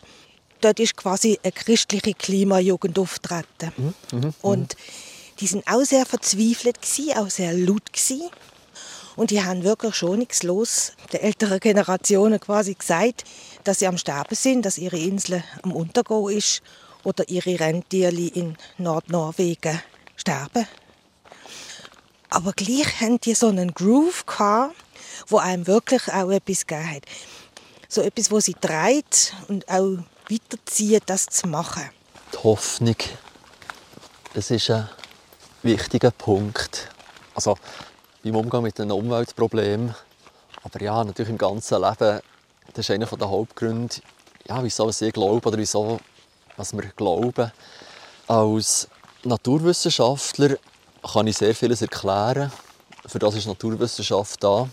Dort 0.62 0.80
ist 0.80 0.96
quasi 0.96 1.40
eine 1.44 1.52
christliche 1.52 2.14
Klimajugend 2.14 2.98
auftreten. 2.98 3.94
Und 4.42 4.76
die 5.40 5.48
sind 5.48 5.68
auch 5.68 5.84
sehr 5.84 6.06
verzweifelt, 6.06 6.82
gewesen, 6.82 7.18
auch 7.18 7.30
sehr 7.30 7.54
laut. 7.54 7.92
Gewesen. 7.92 8.30
Und 9.16 9.32
die 9.32 9.44
haben 9.44 9.64
wirklich 9.64 9.96
schonungslos 9.96 10.94
der 11.12 11.24
älteren 11.24 11.60
Generationen 11.60 12.40
quasi 12.40 12.74
gesagt, 12.74 13.26
dass 13.64 13.80
sie 13.80 13.88
am 13.88 13.98
Sterben 13.98 14.36
sind, 14.36 14.66
dass 14.66 14.78
ihre 14.78 14.98
Insel 14.98 15.44
am 15.64 15.74
Untergehen 15.74 16.30
ist 16.38 16.62
oder 17.04 17.28
ihre 17.28 17.60
Rentierli 17.60 18.28
in 18.28 18.56
Nordnorwegen 18.78 19.82
sterben. 20.16 20.68
Aber 22.32 22.54
gleich 22.54 23.02
haben 23.02 23.20
die 23.20 23.34
so 23.34 23.50
einen 23.50 23.74
Groove 23.74 24.26
gehabt, 24.26 24.74
wo 25.28 25.38
einem 25.38 25.68
wirklich 25.68 26.08
auch 26.08 26.32
etwas 26.32 26.66
gegeben 26.66 26.96
hat. 26.96 27.04
So 27.90 28.02
etwas, 28.02 28.32
wo 28.32 28.40
sie 28.40 28.54
treibt 28.54 29.34
und 29.50 29.68
auch 29.70 29.98
weiterzieht, 30.30 31.04
das 31.08 31.26
zu 31.26 31.48
machen. 31.48 31.90
Die 32.34 32.38
Hoffnung, 32.38 32.96
das 34.34 34.50
ist 34.50 34.72
ein 34.72 34.90
wichtiger 35.62 36.12
Punkt. 36.12 36.90
Also 37.36 37.58
beim 38.24 38.36
Umgang 38.38 38.64
mit 38.64 38.80
den 38.80 38.92
Umweltproblemen, 38.92 39.94
aber 40.64 40.82
ja, 40.82 41.04
natürlich 41.04 41.32
im 41.32 41.38
ganzen 41.38 41.82
Leben, 41.82 42.22
das 42.74 42.78
ist 42.78 42.92
einer 42.92 43.08
der 43.08 43.30
Hauptgründe, 43.30 43.96
ja, 44.48 44.64
wieso 44.64 44.90
ich 44.90 45.14
glaube 45.14 45.50
oder 45.50 45.58
wieso 45.58 46.00
was 46.56 46.72
wir 46.74 46.84
glauben. 46.96 47.52
Als 48.28 48.88
Naturwissenschaftler 49.24 50.58
kann 51.04 51.28
ich 51.28 51.38
sehr 51.38 51.56
vieles 51.56 51.82
erklären. 51.82 52.52
Für 53.06 53.20
das 53.20 53.36
ist 53.36 53.48
Naturwissenschaft 53.48 54.44
da. 54.44 54.70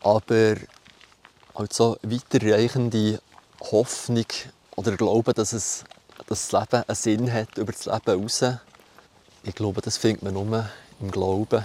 Aber 0.00 0.56
halt 1.54 1.72
so 1.72 1.96
weiterreichende 2.02 3.20
Hoffnung 3.60 4.26
oder 4.76 4.96
Glauben, 4.96 5.34
dass, 5.34 5.52
es, 5.52 5.84
dass 6.26 6.48
das 6.48 6.52
Leben 6.52 6.84
einen 6.86 6.96
Sinn 6.96 7.32
hat 7.32 7.58
über 7.58 7.72
das 7.72 7.86
Leben 7.86 8.16
hinaus, 8.16 8.44
ich 9.42 9.54
glaube, 9.54 9.80
das 9.80 9.96
findet 9.96 10.22
man 10.22 10.34
nur 10.34 10.68
im 11.00 11.10
Glauben. 11.10 11.64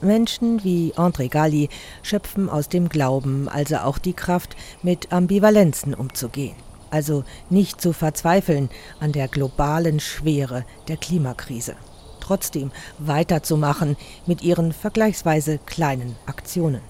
Menschen 0.00 0.62
wie 0.62 0.94
André 0.94 1.28
Galli 1.28 1.68
schöpfen 2.02 2.48
aus 2.48 2.68
dem 2.68 2.88
Glauben 2.88 3.48
also 3.48 3.78
auch 3.78 3.98
die 3.98 4.12
Kraft, 4.12 4.54
mit 4.82 5.12
Ambivalenzen 5.12 5.92
umzugehen. 5.92 6.54
Also 6.90 7.24
nicht 7.50 7.80
zu 7.80 7.92
verzweifeln 7.92 8.70
an 9.00 9.12
der 9.12 9.28
globalen 9.28 10.00
Schwere 10.00 10.64
der 10.88 10.96
Klimakrise. 10.96 11.76
Trotzdem 12.20 12.70
weiterzumachen 12.98 13.96
mit 14.26 14.42
ihren 14.42 14.72
vergleichsweise 14.72 15.58
kleinen 15.64 16.16
Aktionen. 16.26 16.82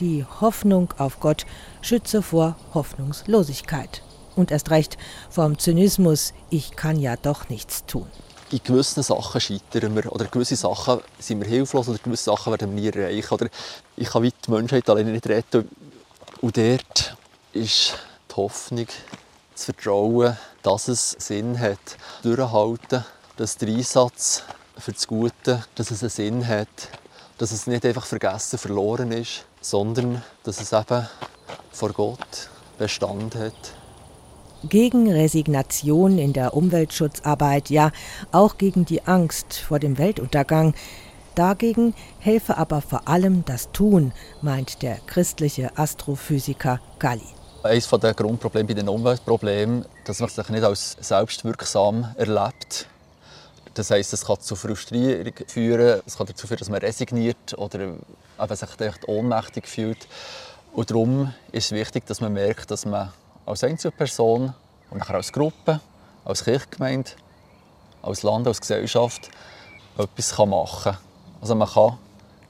Die 0.00 0.24
Hoffnung 0.40 0.92
auf 0.98 1.20
Gott 1.20 1.46
schütze 1.80 2.22
vor 2.22 2.56
Hoffnungslosigkeit. 2.74 4.02
Und 4.34 4.50
erst 4.50 4.70
recht 4.70 4.98
vom 5.30 5.58
Zynismus, 5.58 6.34
ich 6.50 6.74
kann 6.74 6.98
ja 6.98 7.14
doch 7.16 7.48
nichts 7.48 7.84
tun. 7.86 8.06
in 8.50 8.60
gewissen 8.62 9.02
Sachen 9.02 9.40
scheitern 9.40 9.94
wir. 9.94 10.10
Oder 10.12 10.26
gewisse 10.26 10.56
Sachen 10.56 11.00
sind 11.18 11.40
wir 11.40 11.48
hilflos 11.48 11.88
oder 11.88 11.98
gewisse 11.98 12.24
Sachen 12.24 12.52
werden 12.52 12.74
wir 12.74 12.80
nie 12.92 12.98
erreichen. 12.98 13.34
Oder 13.34 13.48
ich 13.96 14.08
kann 14.08 14.22
die 14.22 14.50
Menschheit 14.50 14.88
alleine 14.88 15.12
nicht 15.12 15.26
retten. 15.26 15.68
Und 16.40 16.56
dort 16.56 17.16
ist 17.52 17.94
die 18.30 18.34
Hoffnung, 18.36 18.86
das 19.54 19.64
Vertrauen, 19.64 20.36
dass 20.62 20.88
es 20.88 21.16
Sinn 21.18 21.58
hat, 21.58 21.96
durchhalten, 22.22 23.04
dass 23.36 23.56
der 23.56 23.68
Einsatz 23.68 24.42
für 24.76 24.92
das 24.92 25.06
Gute, 25.06 25.64
dass 25.76 25.90
es 25.90 26.02
einen 26.02 26.10
Sinn 26.10 26.48
hat, 26.48 26.68
dass 27.38 27.52
es 27.52 27.66
nicht 27.66 27.84
einfach 27.86 28.06
vergessen, 28.06 28.58
verloren 28.58 29.12
ist, 29.12 29.44
sondern 29.60 30.22
dass 30.42 30.60
es 30.60 30.72
eben 30.72 31.08
vor 31.72 31.92
Gott 31.92 32.50
Bestand 32.78 33.36
hat. 33.36 33.52
Gegen 34.68 35.10
Resignation 35.10 36.18
in 36.18 36.32
der 36.32 36.54
Umweltschutzarbeit, 36.54 37.70
ja 37.70 37.92
auch 38.32 38.56
gegen 38.56 38.84
die 38.84 39.06
Angst 39.06 39.54
vor 39.54 39.78
dem 39.78 39.98
Weltuntergang. 39.98 40.74
Dagegen 41.34 41.94
helfe 42.18 42.56
aber 42.56 42.80
vor 42.80 43.06
allem 43.06 43.44
das 43.44 43.70
Tun, 43.72 44.12
meint 44.40 44.82
der 44.82 44.96
christliche 45.06 45.76
Astrophysiker 45.76 46.80
Galli. 46.98 47.43
Eines 47.64 47.88
der 47.88 48.12
Grundprobleme 48.12 48.68
bei 48.68 48.74
den 48.74 48.90
Umweltproblemen, 48.90 49.86
dass 50.04 50.20
man 50.20 50.28
sich 50.28 50.50
nicht 50.50 50.64
als 50.64 50.98
selbstwirksam 51.00 52.14
erlebt. 52.18 52.86
Das 53.72 53.90
heisst, 53.90 54.12
es 54.12 54.26
kann 54.26 54.38
zu 54.38 54.54
Frustrierung 54.54 55.32
führen, 55.46 56.02
es 56.04 56.18
kann 56.18 56.26
dazu 56.26 56.46
führen, 56.46 56.58
dass 56.58 56.68
man 56.68 56.80
resigniert 56.80 57.56
oder 57.56 57.96
sich 58.50 58.80
echt 58.80 59.08
ohnmächtig 59.08 59.66
fühlt. 59.66 60.06
Und 60.74 60.90
darum 60.90 61.32
ist 61.52 61.64
es 61.64 61.72
wichtig, 61.72 62.04
dass 62.04 62.20
man 62.20 62.34
merkt, 62.34 62.70
dass 62.70 62.84
man 62.84 63.14
als 63.46 63.64
Einzelperson 63.64 64.52
und 64.90 64.98
nachher 64.98 65.14
als 65.14 65.32
Gruppe, 65.32 65.80
als 66.26 66.44
Kirchgemeinde, 66.44 67.12
als 68.02 68.24
Land, 68.24 68.46
als 68.46 68.60
Gesellschaft 68.60 69.30
etwas 69.96 70.36
machen 70.36 70.92
kann. 70.92 70.98
Also 71.40 71.54
man 71.54 71.68
kann 71.68 71.96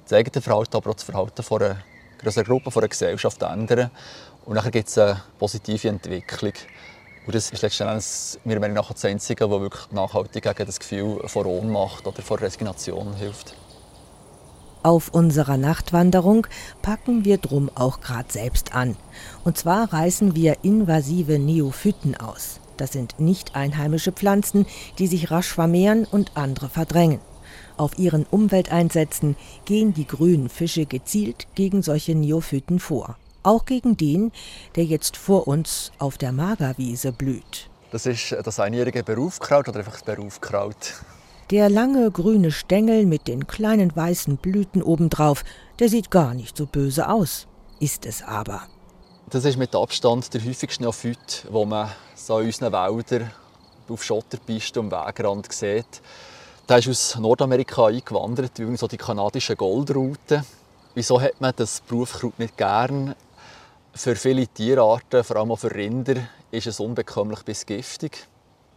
das 0.02 0.12
eigene 0.12 0.42
Verhalten, 0.42 0.76
aber 0.76 0.90
auch 0.90 0.94
das 0.94 1.04
Verhalten 1.04 1.44
von 1.44 1.62
einer 1.62 1.76
größeren 2.18 2.46
Gruppe, 2.46 2.72
von 2.72 2.82
einer 2.82 2.88
Gesellschaft 2.88 3.40
ändern. 3.42 3.92
Und 4.46 4.56
dann 4.56 4.70
gibt 4.70 4.88
es 4.88 4.98
eine 4.98 5.22
positive 5.38 5.88
Entwicklung. 5.88 6.52
Und 7.26 7.34
das 7.34 7.50
ist 7.50 7.62
letztendlich 7.62 8.04
meiner 8.44 8.60
Meinung 8.60 8.76
nach 8.76 8.92
das 8.92 9.04
Einzige, 9.04 9.50
was 9.50 9.60
wirklich 9.60 9.90
nachhaltig 9.92 10.42
gegen 10.42 10.66
das 10.66 10.78
Gefühl 10.78 11.26
von 11.26 11.46
Ohnmacht 11.46 12.06
oder 12.06 12.20
von 12.20 12.38
Resignation 12.38 13.14
hilft. 13.14 13.56
Auf 14.82 15.08
unserer 15.08 15.56
Nachtwanderung 15.56 16.46
packen 16.82 17.24
wir 17.24 17.38
drum 17.38 17.70
auch 17.74 18.02
grad 18.02 18.30
selbst 18.30 18.74
an. 18.74 18.96
Und 19.42 19.56
zwar 19.56 19.90
reißen 19.90 20.36
wir 20.36 20.58
invasive 20.62 21.38
Neophyten 21.38 22.14
aus. 22.14 22.60
Das 22.76 22.92
sind 22.92 23.18
nicht 23.18 23.56
einheimische 23.56 24.12
Pflanzen, 24.12 24.66
die 24.98 25.06
sich 25.06 25.30
rasch 25.30 25.48
vermehren 25.48 26.04
und 26.04 26.36
andere 26.36 26.68
verdrängen. 26.68 27.20
Auf 27.78 27.98
ihren 27.98 28.26
Umwelteinsätzen 28.30 29.36
gehen 29.64 29.94
die 29.94 30.06
grünen 30.06 30.50
Fische 30.50 30.84
gezielt 30.84 31.46
gegen 31.54 31.82
solche 31.82 32.14
Neophyten 32.14 32.78
vor. 32.78 33.16
Auch 33.44 33.66
gegen 33.66 33.96
den, 33.96 34.32
der 34.74 34.84
jetzt 34.84 35.16
vor 35.16 35.46
uns 35.46 35.92
auf 35.98 36.18
der 36.18 36.32
Magerwiese 36.32 37.12
blüht. 37.12 37.68
Das 37.92 38.06
ist 38.06 38.34
das 38.42 38.58
einjährige 38.58 39.04
Berufkraut 39.04 39.68
oder 39.68 39.78
einfach 39.78 39.92
das 39.92 40.02
Berufkraut. 40.02 40.94
Der 41.50 41.68
lange 41.68 42.10
grüne 42.10 42.50
Stängel 42.50 43.04
mit 43.04 43.28
den 43.28 43.46
kleinen 43.46 43.94
weißen 43.94 44.38
Blüten 44.38 44.82
obendrauf, 44.82 45.44
der 45.78 45.90
sieht 45.90 46.10
gar 46.10 46.32
nicht 46.32 46.56
so 46.56 46.64
böse 46.64 47.08
aus. 47.08 47.46
Ist 47.80 48.06
es 48.06 48.22
aber. 48.22 48.62
Das 49.28 49.44
ist 49.44 49.58
mit 49.58 49.74
Abstand 49.74 50.32
der 50.32 50.42
häufigste 50.42 50.82
Neophyt, 50.82 51.46
den 51.52 51.68
man 51.68 51.90
so 52.14 52.38
in 52.38 52.46
unseren 52.46 52.72
Wäldern 52.72 53.30
auf 53.88 54.02
Schotterpisten 54.02 54.84
am 54.84 54.90
Wegrand 54.90 55.52
sieht. 55.52 56.00
Der 56.66 56.78
ist 56.78 56.88
aus 56.88 57.18
Nordamerika 57.18 57.86
eingewandert, 57.86 58.58
übrigens 58.58 58.80
so 58.80 58.88
die 58.88 58.96
kanadische 58.96 59.54
Goldroute. 59.54 60.44
Wieso 60.94 61.20
hat 61.20 61.40
man 61.40 61.52
das 61.56 61.82
Berufkraut 61.82 62.38
nicht 62.38 62.56
gern? 62.56 63.14
Für 63.96 64.16
viele 64.16 64.48
Tierarten, 64.48 65.22
vor 65.22 65.36
allem 65.36 65.52
auch 65.52 65.58
für 65.58 65.72
Rinder, 65.72 66.16
ist 66.50 66.66
es 66.66 66.80
unbekömmlich 66.80 67.44
bis 67.44 67.64
giftig. 67.64 68.26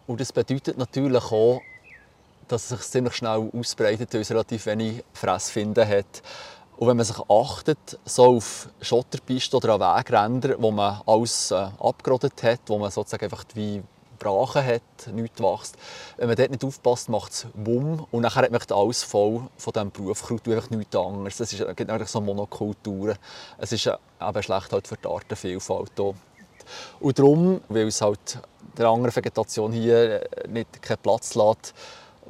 Und 0.06 0.22
das 0.22 0.32
bedeutet 0.32 0.78
natürlich 0.78 1.24
auch, 1.32 1.60
dass 2.48 2.70
es 2.70 2.70
sich 2.70 2.92
ziemlich 2.92 3.16
schnell 3.16 3.50
ausbreitet, 3.52 4.14
weil 4.14 4.22
es 4.22 4.30
relativ 4.30 4.68
wenig 4.68 5.04
Fressfinden 5.14 5.88
hat. 5.88 6.22
Und 6.78 6.88
wenn 6.88 6.98
man 6.98 7.06
sich 7.06 7.18
achtet, 7.30 8.00
so 8.06 8.38
auf 8.38 8.70
Schotterpisten 8.80 9.58
oder 9.58 9.74
an 9.74 9.98
Wegrändern, 9.98 10.56
wo 10.60 10.70
man 10.70 11.02
alles 11.08 11.50
äh, 11.50 11.68
abgerodet 11.80 12.44
hat, 12.44 12.62
wo 12.68 12.78
man 12.78 12.92
sozusagen 12.92 13.24
einfach 13.24 13.44
wie 13.56 13.82
Brachen 14.18 14.66
hat, 14.66 14.82
nichts 15.14 15.40
wächst. 15.42 15.76
Wenn 16.18 16.28
man 16.28 16.36
dort 16.36 16.52
nicht 16.52 16.64
aufpasst, 16.64 17.10
macht 17.10 17.32
es 17.32 17.48
Wumm 17.54 18.06
und 18.12 18.24
dann 18.24 18.34
hat 18.34 18.52
man 18.52 18.62
alles 18.72 19.04
voll 19.04 19.42
von 19.58 19.74
diesem 19.74 19.92
Berufkraut 19.92 20.48
und 20.48 20.54
einfach 20.54 20.70
nichts 20.70 20.96
anderes. 20.96 21.40
Es 21.40 21.50
gibt 21.76 21.90
eigentlich 21.90 22.10
so 22.10 22.22
Monokulturen. 22.22 23.18
Es 23.58 23.72
ist 23.72 23.86
äh, 23.86 23.98
eben 24.22 24.44
schlecht 24.44 24.72
halt 24.72 24.88
für 24.88 24.98
die 24.98 25.08
Artenvielfalt 25.08 26.00
auch. 26.00 26.16
Und 27.00 27.18
darum, 27.18 27.62
weil 27.70 27.88
es 27.88 28.02
halt 28.02 28.40
der 28.78 28.88
anderen 28.88 29.16
Vegetation 29.16 29.72
hier 29.72 30.22
äh, 30.22 30.48
nicht 30.48 30.82
keinen 30.82 30.98
Platz 30.98 31.36
lässt, 31.36 31.74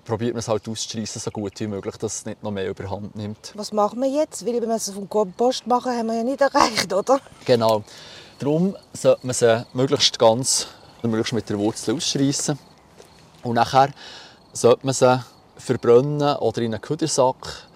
probiert 0.05 0.33
man 0.33 0.39
es 0.39 0.47
halt 0.47 0.67
auszuschreissen, 0.67 1.21
so 1.21 1.31
gut 1.31 1.59
wie 1.59 1.67
möglich, 1.67 1.95
dass 1.97 2.17
es 2.17 2.25
nicht 2.25 2.43
noch 2.43 2.51
mehr 2.51 2.69
überhand 2.69 3.15
nimmt. 3.15 3.51
Was 3.55 3.71
machen 3.71 3.99
wir 4.01 4.09
jetzt? 4.09 4.45
Weil 4.45 4.61
wenn 4.61 4.69
wir 4.69 4.75
es 4.75 4.89
vom 4.89 5.09
Kompost 5.09 5.67
machen, 5.67 5.91
haben 5.91 6.07
wir 6.07 6.15
ja 6.15 6.23
nicht 6.23 6.41
erreicht, 6.41 6.93
oder? 6.93 7.19
Genau. 7.45 7.83
Darum 8.39 8.75
sollte 8.93 9.25
man 9.25 9.33
sie 9.33 9.65
möglichst 9.73 10.19
ganz, 10.19 10.67
möglichst 11.03 11.33
mit 11.33 11.49
der 11.49 11.57
Wurzel 11.57 11.95
ausschreissen. 11.95 12.57
Und 13.43 13.55
nachher 13.55 13.89
sollte 14.53 14.85
man 14.85 14.93
sie 14.93 15.23
verbrennen 15.57 16.37
oder 16.37 16.61
in 16.61 16.73
einen 16.73 16.81
Küdersack. 16.81 17.67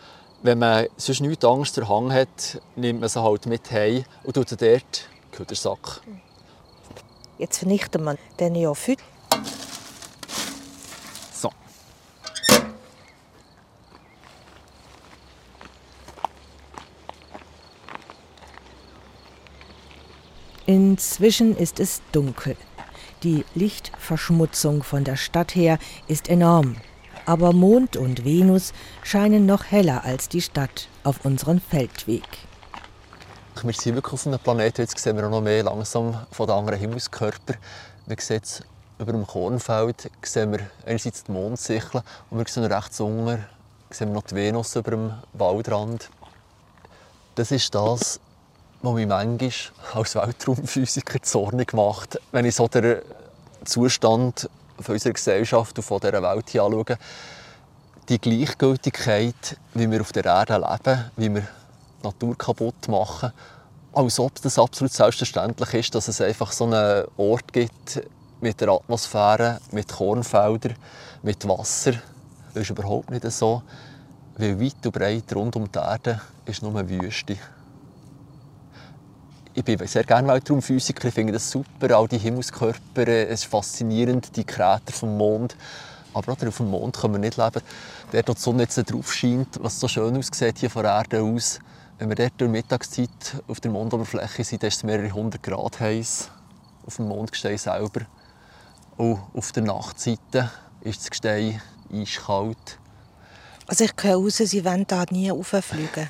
Wenn 0.43 0.59
man 0.59 0.87
sonst 0.97 1.21
nichts 1.21 1.45
anderes 1.45 1.73
der 1.73 1.87
Hang 1.87 2.11
hat, 2.11 2.61
nimmt 2.75 2.99
man 2.99 3.09
sie 3.09 3.21
halt 3.21 3.45
mit 3.45 3.71
heim 3.71 4.03
und 4.23 4.33
tut 4.33 4.49
sie 4.49 4.57
dort 4.57 4.71
in 4.71 4.81
den 4.81 5.31
Küdersack. 5.31 6.01
Jetzt 7.37 7.59
vernichten 7.59 8.03
wir 8.03 8.17
den 8.39 8.53
Neophyt. 8.53 8.99
So. 11.33 11.51
Inzwischen 20.65 21.55
ist 21.55 21.79
es 21.79 22.01
dunkel. 22.11 22.57
Die 23.23 23.45
Lichtverschmutzung 23.53 24.81
von 24.81 25.03
der 25.03 25.15
Stadt 25.15 25.53
her 25.53 25.77
ist 26.07 26.27
enorm. 26.27 26.77
Aber 27.27 27.53
Mond 27.53 27.95
und 27.95 28.25
Venus 28.25 28.73
scheinen 29.03 29.45
noch 29.45 29.65
heller 29.65 30.03
als 30.03 30.27
die 30.27 30.41
Stadt 30.41 30.87
auf 31.03 31.23
unserem 31.23 31.61
Feldweg. 31.61 32.23
Wir 33.61 33.73
sind 33.73 33.93
wirklich 33.93 34.13
auf 34.13 34.25
einem 34.25 34.39
Planeten. 34.39 34.81
Jetzt 34.81 34.97
sehen 34.97 35.17
wir 35.17 35.29
noch 35.29 35.39
mehr 35.39 35.61
langsam 35.61 36.17
von 36.31 36.47
den 36.47 36.55
anderen 36.55 36.79
Himmelskörpern. 36.79 37.57
Wir 38.07 38.17
sehen 38.19 38.41
über 38.97 39.11
dem 39.11 39.27
Kornfeld 39.27 40.09
sehen 40.23 40.51
wir 40.53 40.59
einerseits 40.85 41.23
die 41.23 41.31
Mondsichel 41.31 42.01
und 42.31 42.39
wir 42.39 42.45
sehen 42.47 42.63
rechts 42.65 42.99
unten 42.99 43.45
sehen 43.91 44.09
wir 44.09 44.15
noch 44.15 44.23
die 44.23 44.35
Venus 44.35 44.75
über 44.75 44.91
dem 44.91 45.13
Waldrand. 45.33 46.09
Das 47.35 47.51
ist 47.51 47.73
das, 47.75 48.19
was 48.81 48.93
mich 48.93 49.07
manchmal 49.07 49.51
als 49.93 50.15
Weltraumphysiker 50.15 51.21
zornig 51.21 51.73
macht, 51.73 52.19
wenn 52.31 52.45
ich 52.45 52.55
so 52.55 52.67
den 52.67 52.97
Zustand 53.63 54.49
unserer 54.77 55.13
Gesellschaft 55.13 55.77
und 55.77 56.03
dieser 56.03 56.23
Welt 56.23 56.49
hier 56.49 56.63
anschaue. 56.63 56.97
Die 58.09 58.19
Gleichgültigkeit, 58.19 59.57
wie 59.75 59.89
wir 59.89 60.01
auf 60.01 60.11
der 60.11 60.25
Erde 60.25 60.57
leben, 60.57 61.11
wie 61.15 61.33
wir 61.35 61.41
die 61.41 62.07
Natur 62.07 62.35
kaputt 62.35 62.87
machen, 62.87 63.31
als 63.93 64.19
ob 64.19 64.41
das 64.41 64.57
absolut 64.57 64.91
selbstverständlich 64.91 65.73
ist, 65.75 65.93
dass 65.93 66.07
es 66.07 66.19
einfach 66.19 66.51
so 66.51 66.65
einen 66.65 67.05
Ort 67.17 67.53
gibt 67.53 68.01
mit 68.39 68.59
der 68.59 68.69
Atmosphäre, 68.69 69.59
mit 69.71 69.89
Kornfeldern, 69.89 70.75
mit 71.21 71.47
Wasser. 71.47 71.93
Das 72.53 72.63
ist 72.63 72.71
überhaupt 72.71 73.11
nicht 73.11 73.29
so, 73.31 73.61
weil 74.37 74.59
weit 74.59 74.85
und 74.85 74.91
breit 74.91 75.35
rund 75.35 75.55
um 75.55 75.71
die 75.71 75.77
Erde 75.77 76.19
ist 76.45 76.63
nur 76.63 76.89
Wüste. 76.89 77.37
Ich 79.63 79.77
bin 79.77 79.87
sehr 79.87 80.03
gerne 80.03 80.27
Weltraumphysiker, 80.27 81.09
ich 81.09 81.13
finde 81.13 81.33
das 81.33 81.51
super, 81.51 81.95
all 81.95 82.07
die 82.07 82.17
Himmelskörper, 82.17 83.07
es 83.07 83.41
ist 83.41 83.45
faszinierend, 83.45 84.35
die 84.35 84.43
Krater 84.43 84.91
vom 84.91 85.15
Mond. 85.15 85.55
Aber 86.15 86.31
auch 86.33 86.47
auf 86.47 86.57
dem 86.57 86.71
Mond 86.71 86.97
können 86.97 87.13
wir 87.13 87.19
nicht 87.19 87.37
leben. 87.37 87.61
Dort, 88.11 88.27
wo 88.27 88.33
die 88.33 88.39
Sonne 88.39 88.63
jetzt 88.63 88.91
drauf 88.91 89.13
scheint, 89.13 89.59
was 89.61 89.79
so 89.79 89.87
schön 89.87 90.17
aussieht 90.17 90.57
hier 90.57 90.71
von 90.71 90.81
der 90.81 90.93
Erde 90.93 91.21
aus, 91.21 91.59
wenn 91.99 92.09
wir 92.09 92.15
dort 92.15 92.33
durch 92.37 92.49
Mittagszeit 92.49 93.09
auf 93.47 93.59
der 93.59 93.69
Mondoberfläche 93.69 94.43
sind, 94.43 94.63
ist 94.63 94.77
es 94.77 94.83
mehrere 94.83 95.11
hundert 95.11 95.43
Grad 95.43 95.79
heiß 95.79 96.31
auf 96.87 96.95
dem 96.95 97.07
Mondgestein 97.07 97.59
selber. 97.59 98.01
Und 98.97 99.19
auf 99.35 99.51
der 99.51 99.61
Nachtseite 99.61 100.49
ist 100.81 101.01
das 101.01 101.11
Gestein 101.11 101.61
eiskalt. 101.93 102.79
Also 103.67 103.83
ich 103.83 103.93
höre 104.01 104.15
raus, 104.15 104.37
Sie 104.37 104.65
wollen 104.65 104.87
da 104.87 105.05
nie 105.11 105.29
rauffliegen. 105.29 106.09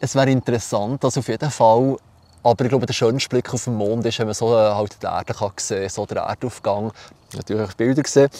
Es 0.00 0.14
wäre 0.14 0.30
interessant, 0.30 1.04
also 1.04 1.20
auf 1.20 1.28
jeden 1.28 1.50
Fall. 1.50 1.98
Aber 2.42 2.64
ich 2.64 2.70
glaube, 2.70 2.86
der 2.86 2.94
schönste 2.94 3.28
Blick 3.28 3.52
auf 3.52 3.64
den 3.64 3.74
Mond 3.74 4.06
ist, 4.06 4.18
wenn 4.18 4.26
man 4.26 4.34
so 4.34 4.54
äh, 4.54 4.74
halt 4.74 4.96
die 5.02 5.06
Erde 5.06 5.34
kann 5.34 5.52
sehen 5.56 5.88
so 5.88 6.06
der 6.06 6.22
Erdaufgang. 6.22 6.92
Ich 7.28 7.36
habe 7.36 7.38
natürlich 7.38 7.68
auch 7.68 7.74
Bilder 7.74 8.02
gesehen. 8.02 8.30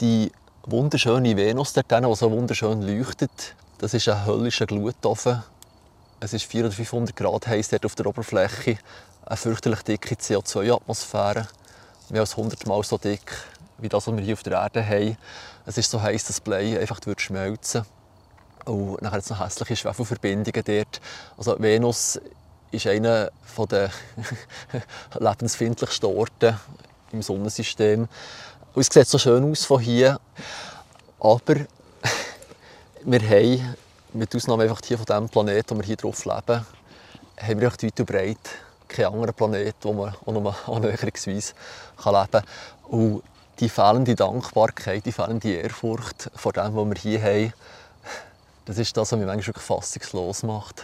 Die 0.00 0.30
wunderschöne 0.64 1.36
Venus 1.36 1.72
dort, 1.72 1.90
die 1.90 2.14
so 2.14 2.30
wunderschön 2.30 2.82
leuchtet, 2.82 3.54
das 3.78 3.94
ist 3.94 4.08
ein 4.08 4.26
höllischer 4.26 4.66
Glutofen. 4.66 5.42
Es 6.20 6.32
ist 6.32 6.44
400 6.44 6.72
oder 6.72 6.76
500 6.76 7.16
Grad 7.16 7.46
heiß 7.48 7.70
dort 7.70 7.84
auf 7.84 7.96
der 7.96 8.06
Oberfläche. 8.06 8.78
Eine 9.26 9.36
fürchterlich 9.36 9.82
dicke 9.82 10.14
CO2-Atmosphäre. 10.14 11.48
Mehr 12.10 12.20
als 12.20 12.36
100 12.36 12.66
Mal 12.66 12.82
so 12.84 12.98
dick 12.98 13.32
wie 13.78 13.88
das, 13.88 14.06
was 14.06 14.16
wir 14.16 14.22
hier 14.22 14.34
auf 14.34 14.42
der 14.44 14.52
Erde 14.52 14.86
haben. 14.86 15.16
Es 15.66 15.78
ist 15.78 15.90
so 15.90 16.00
heiß, 16.00 16.24
dass 16.26 16.40
Blei 16.40 16.78
einfach 16.78 17.00
schmelzen 17.16 17.84
Und 18.66 19.02
dann 19.02 19.10
hat 19.10 19.20
es 19.20 19.30
noch 19.30 19.40
hässliche 19.40 19.74
Schwefelverbindungen 19.74 20.62
dort. 20.64 21.00
Also 21.36 21.56
Venus 21.58 22.20
ist 22.72 22.86
einer 22.86 23.30
der 23.70 23.90
lebensfindlichsten 25.18 26.08
Orte 26.08 26.58
im 27.12 27.22
Sonnensystem. 27.22 28.08
Und 28.74 28.80
es 28.80 28.88
sieht 28.92 29.06
so 29.06 29.18
schön 29.18 29.50
aus 29.50 29.64
von 29.64 29.80
hier. 29.80 30.18
Aber 31.20 31.54
wir 33.04 33.20
haben, 33.20 33.76
mit 34.14 34.34
Ausnahme 34.34 34.64
einfach 34.64 34.80
hier 34.84 34.98
von 34.98 35.06
dem 35.06 35.28
Planeten, 35.28 35.76
wo 35.76 35.80
wir 35.80 35.86
hier 35.86 35.96
drauf 35.96 36.24
leben, 36.24 36.66
haben 37.40 37.60
wir 37.60 37.70
weit 37.70 38.00
und 38.00 38.06
breit 38.06 38.38
keinen 38.88 39.06
anderen 39.06 39.34
Planeten, 39.34 39.74
wo 39.82 39.92
man 39.92 40.14
auch 40.14 40.32
noch 40.32 40.68
annäherungsweise 40.74 41.54
leben 42.04 42.30
kann. 42.30 42.44
Und 42.88 43.22
die 43.60 43.68
fehlende 43.68 44.14
Dankbarkeit, 44.14 45.04
die 45.06 45.12
fehlende 45.12 45.52
Ehrfurcht 45.52 46.30
vor 46.34 46.52
dem, 46.52 46.74
was 46.74 46.86
wir 46.86 46.94
hier 46.96 47.22
haben, 47.22 47.52
das 48.64 48.78
ist 48.78 48.96
das, 48.96 49.12
was 49.12 49.18
mich 49.18 49.26
manchmal 49.26 49.60
fassungslos 49.60 50.42
macht. 50.42 50.82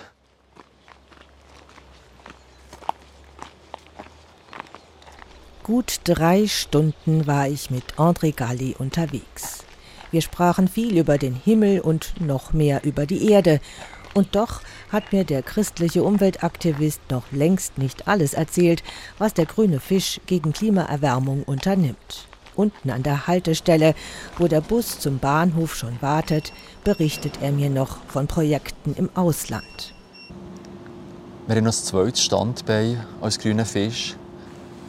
Gut 5.68 6.00
drei 6.04 6.46
Stunden 6.46 7.26
war 7.26 7.46
ich 7.46 7.70
mit 7.70 7.96
André 7.98 8.34
Galli 8.34 8.74
unterwegs. 8.78 9.64
Wir 10.10 10.22
sprachen 10.22 10.66
viel 10.66 10.96
über 10.96 11.18
den 11.18 11.34
Himmel 11.34 11.80
und 11.80 12.18
noch 12.22 12.54
mehr 12.54 12.84
über 12.84 13.04
die 13.04 13.30
Erde. 13.30 13.60
Und 14.14 14.34
doch 14.34 14.62
hat 14.90 15.12
mir 15.12 15.24
der 15.24 15.42
christliche 15.42 16.04
Umweltaktivist 16.04 17.02
noch 17.10 17.30
längst 17.32 17.76
nicht 17.76 18.08
alles 18.08 18.32
erzählt, 18.32 18.82
was 19.18 19.34
der 19.34 19.44
grüne 19.44 19.78
Fisch 19.78 20.22
gegen 20.24 20.54
Klimaerwärmung 20.54 21.42
unternimmt. 21.42 22.28
Unten 22.56 22.88
an 22.88 23.02
der 23.02 23.26
Haltestelle, 23.26 23.94
wo 24.38 24.48
der 24.48 24.62
Bus 24.62 24.98
zum 25.00 25.18
Bahnhof 25.18 25.74
schon 25.74 26.00
wartet, 26.00 26.54
berichtet 26.82 27.42
er 27.42 27.52
mir 27.52 27.68
noch 27.68 27.98
von 28.06 28.26
Projekten 28.26 28.94
im 28.96 29.10
Ausland. 29.14 29.92
Wir 31.46 31.56
haben 31.56 31.64
noch 31.64 31.72
ein 31.72 31.84
zweites 31.84 32.22
Standbein 32.22 33.04
als 33.20 33.38
grüner 33.38 33.66
Fisch. 33.66 34.16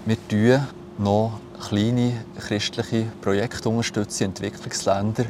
Wir 0.06 0.18
unterstützen 0.28 0.68
noch 0.98 1.40
kleine 1.68 2.26
christliche 2.38 3.06
Projekte 3.22 3.70
in 3.70 4.28
Entwicklungsländern, 4.28 5.28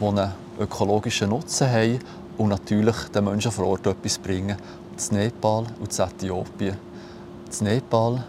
die 0.00 0.04
einen 0.04 0.30
ökologischen 0.60 1.30
Nutzen 1.30 1.70
haben 1.70 1.98
und 2.38 2.48
natürlich 2.50 2.96
den 3.14 3.24
Menschen 3.24 3.50
vor 3.50 3.66
Ort 3.66 3.86
etwas 3.86 4.18
bringen. 4.18 4.56
Das 4.94 5.10
Nepal 5.10 5.66
und 5.80 5.88
das 5.88 5.98
Äthiopien. 5.98 6.76
Das 7.46 7.60
Nepal 7.62 8.24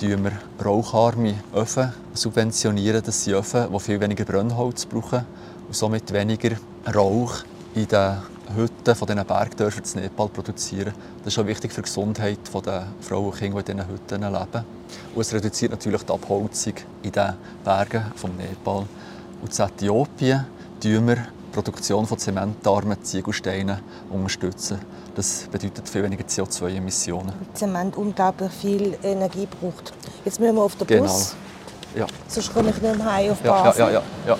subventionieren 0.00 0.24
wir 0.24 0.32
raucharme 0.64 1.34
Öfen. 1.54 1.92
Subventionieren. 2.12 3.02
Das 3.04 3.24
sind 3.24 3.36
Öfen, 3.36 3.66
die 3.72 3.80
viel 3.80 4.00
weniger 4.00 4.24
Brennholz 4.24 4.86
brauchen 4.86 5.24
und 5.66 5.74
somit 5.74 6.12
weniger 6.12 6.56
Rauch 6.94 7.44
in 7.74 7.86
den 7.88 8.16
Hütten 8.54 8.94
von 8.94 9.06
diesen 9.08 9.24
Bergdörfern 9.24 9.82
in 9.94 10.00
Nepal 10.02 10.28
produzieren. 10.28 10.92
Das 11.24 11.32
ist 11.32 11.38
auch 11.38 11.46
wichtig 11.46 11.72
für 11.72 11.80
die 11.82 11.86
Gesundheit 11.86 12.38
der 12.64 12.86
Frauen 13.00 13.26
und 13.26 13.36
Kinder, 13.36 13.62
die 13.62 13.72
in 13.72 13.78
diesen 13.78 13.90
Hütten 13.90 14.20
leben. 14.22 14.64
Und 15.14 15.20
es 15.20 15.32
reduziert 15.32 15.72
natürlich 15.72 16.02
die 16.02 16.12
Abholzung 16.12 16.74
in 17.02 17.12
den 17.12 17.32
Bergen 17.64 18.04
von 18.14 18.36
Nepal. 18.36 18.84
Und 19.42 19.58
in 19.58 19.64
Äthiopien 19.64 20.44
unterstützen 20.74 21.06
wir 21.08 21.16
die 21.16 21.52
Produktion 21.52 22.06
von 22.06 22.18
zementarmen 22.18 23.02
Ziegelsteinen. 23.02 23.78
Unterstützen. 24.10 24.78
Das 25.14 25.48
bedeutet 25.50 25.88
viel 25.88 26.02
weniger 26.02 26.24
CO2-Emissionen. 26.24 27.32
Zement 27.54 27.96
unglaublich 27.96 28.52
viel 28.52 28.98
Energie 29.02 29.46
braucht. 29.46 29.92
Jetzt 30.24 30.38
müssen 30.38 30.54
wir 30.54 30.62
auf 30.62 30.76
den 30.76 30.86
Genau. 30.86 31.02
Bus, 31.04 31.34
Ja, 31.94 32.06
sonst 32.28 32.52
komme 32.52 32.68
ich 32.70 32.82
nicht 32.82 32.96
mehr 32.96 33.12
heim 33.12 33.32
auf 33.32 33.42
ja, 33.42 33.56
ja, 33.56 33.62
Basel. 33.62 33.80
ja, 33.80 33.90
ja, 33.90 34.02
ja. 34.28 34.36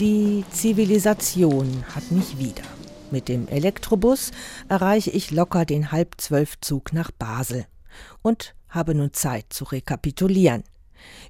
Die 0.00 0.46
Zivilisation 0.50 1.84
hat 1.94 2.10
mich 2.10 2.38
wieder. 2.38 2.62
Mit 3.10 3.28
dem 3.28 3.46
Elektrobus 3.48 4.30
erreiche 4.66 5.10
ich 5.10 5.30
locker 5.30 5.66
den 5.66 5.92
Halb-Zwölf-Zug 5.92 6.94
nach 6.94 7.10
Basel 7.10 7.66
und 8.22 8.54
habe 8.70 8.94
nun 8.94 9.12
Zeit 9.12 9.52
zu 9.52 9.64
rekapitulieren. 9.64 10.64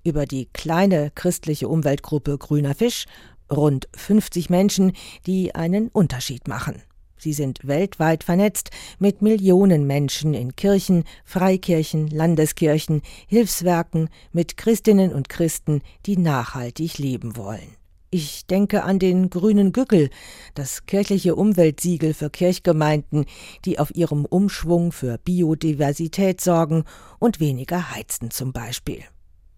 Über 0.04 0.24
die 0.24 0.46
kleine 0.52 1.10
christliche 1.12 1.66
Umweltgruppe 1.66 2.38
Grüner 2.38 2.76
Fisch, 2.76 3.06
rund 3.50 3.88
50 3.96 4.50
Menschen, 4.50 4.92
die 5.26 5.52
einen 5.52 5.88
Unterschied 5.88 6.46
machen. 6.46 6.80
Sie 7.18 7.32
sind 7.32 7.66
weltweit 7.66 8.22
vernetzt 8.22 8.70
mit 9.00 9.20
Millionen 9.20 9.88
Menschen 9.88 10.32
in 10.32 10.54
Kirchen, 10.54 11.02
Freikirchen, 11.24 12.06
Landeskirchen, 12.06 13.02
Hilfswerken, 13.26 14.10
mit 14.30 14.56
Christinnen 14.56 15.12
und 15.12 15.28
Christen, 15.28 15.82
die 16.06 16.16
nachhaltig 16.16 16.98
leben 16.98 17.36
wollen. 17.36 17.79
Ich 18.12 18.44
denke 18.46 18.82
an 18.82 18.98
den 18.98 19.30
grünen 19.30 19.70
Gückel, 19.70 20.10
das 20.56 20.84
kirchliche 20.86 21.36
Umweltsiegel 21.36 22.12
für 22.12 22.28
Kirchgemeinden, 22.28 23.24
die 23.64 23.78
auf 23.78 23.94
ihrem 23.94 24.24
Umschwung 24.24 24.90
für 24.90 25.18
Biodiversität 25.18 26.40
sorgen 26.40 26.82
und 27.20 27.38
weniger 27.38 27.94
heizen 27.94 28.32
zum 28.32 28.52
Beispiel. 28.52 29.04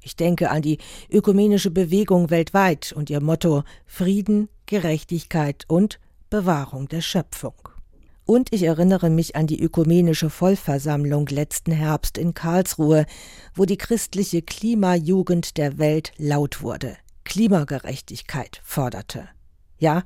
Ich 0.02 0.16
denke 0.16 0.50
an 0.50 0.60
die 0.60 0.76
ökumenische 1.10 1.70
Bewegung 1.70 2.28
weltweit 2.28 2.92
und 2.92 3.08
ihr 3.08 3.22
Motto 3.22 3.62
Frieden, 3.86 4.50
Gerechtigkeit 4.66 5.64
und 5.68 5.98
Bewahrung 6.28 6.88
der 6.88 7.00
Schöpfung. 7.00 7.54
Und 8.26 8.52
ich 8.52 8.64
erinnere 8.64 9.08
mich 9.08 9.34
an 9.34 9.46
die 9.46 9.62
ökumenische 9.62 10.28
Vollversammlung 10.28 11.26
letzten 11.28 11.72
Herbst 11.72 12.18
in 12.18 12.34
Karlsruhe, 12.34 13.06
wo 13.54 13.64
die 13.64 13.78
christliche 13.78 14.42
Klimajugend 14.42 15.56
der 15.56 15.78
Welt 15.78 16.12
laut 16.18 16.60
wurde. 16.60 16.98
Klimagerechtigkeit 17.24 18.60
forderte. 18.64 19.28
Ja, 19.78 20.04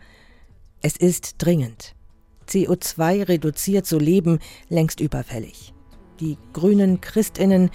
es 0.81 0.97
ist 0.97 1.37
dringend. 1.39 1.95
CO2 2.49 3.29
reduziert 3.29 3.87
so 3.87 3.99
Leben 3.99 4.39
längst 4.69 5.01
überfällig. 5.01 5.75
Die 6.21 6.39
grünen 6.53 7.01
Christinnen, 7.01 7.71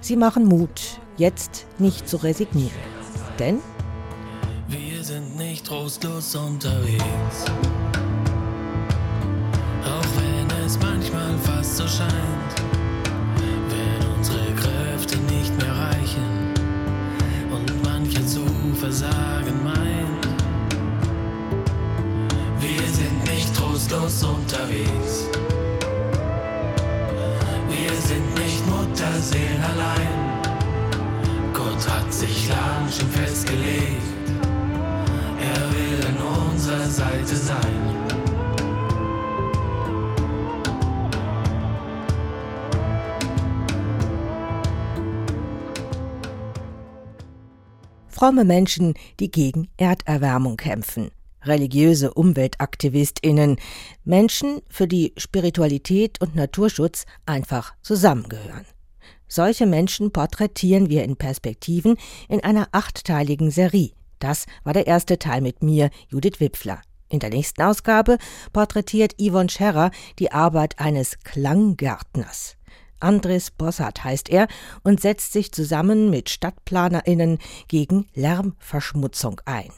sie 0.00 0.16
machen 0.16 0.44
Mut, 0.44 1.00
jetzt 1.16 1.66
nicht 1.78 2.08
zu 2.08 2.16
resignieren. 2.18 2.72
Denn 3.38 3.60
Wir 4.68 5.02
sind 5.02 5.36
nicht 5.36 5.64
trostlos 5.64 6.34
unterwegs. 6.34 7.44
Auch 9.84 10.06
wenn 10.18 10.66
es 10.66 10.78
manchmal 10.80 11.38
fast 11.38 11.76
so 11.76 11.86
scheint, 11.86 12.75
Versagen 18.86 19.64
meint. 19.64 20.26
Wir 22.60 22.86
sind 22.86 23.24
nicht 23.24 23.52
trostlos 23.52 24.22
unterwegs. 24.22 25.28
Fromme 48.16 48.46
Menschen, 48.46 48.94
die 49.20 49.30
gegen 49.30 49.68
Erderwärmung 49.76 50.56
kämpfen. 50.56 51.10
Religiöse 51.42 52.14
Umweltaktivistinnen, 52.14 53.58
Menschen, 54.04 54.62
für 54.70 54.88
die 54.88 55.12
Spiritualität 55.18 56.18
und 56.22 56.34
Naturschutz 56.34 57.04
einfach 57.26 57.74
zusammengehören. 57.82 58.64
Solche 59.28 59.66
Menschen 59.66 60.12
porträtieren 60.12 60.88
wir 60.88 61.04
in 61.04 61.16
Perspektiven 61.16 61.98
in 62.30 62.42
einer 62.42 62.68
achtteiligen 62.72 63.50
Serie. 63.50 63.90
Das 64.18 64.46
war 64.64 64.72
der 64.72 64.86
erste 64.86 65.18
Teil 65.18 65.42
mit 65.42 65.62
mir, 65.62 65.90
Judith 66.08 66.40
Wipfler. 66.40 66.80
In 67.10 67.18
der 67.18 67.28
nächsten 67.28 67.60
Ausgabe 67.60 68.16
porträtiert 68.50 69.14
Yvonne 69.20 69.50
Scherrer 69.50 69.90
die 70.18 70.32
Arbeit 70.32 70.78
eines 70.78 71.18
Klanggärtners. 71.18 72.56
Andres 73.00 73.50
Bossart 73.50 74.04
heißt 74.04 74.28
er 74.28 74.46
und 74.82 75.00
setzt 75.00 75.32
sich 75.32 75.52
zusammen 75.52 76.10
mit 76.10 76.28
StadtplanerInnen 76.28 77.38
gegen 77.68 78.06
Lärmverschmutzung 78.14 79.40
ein. 79.44 79.70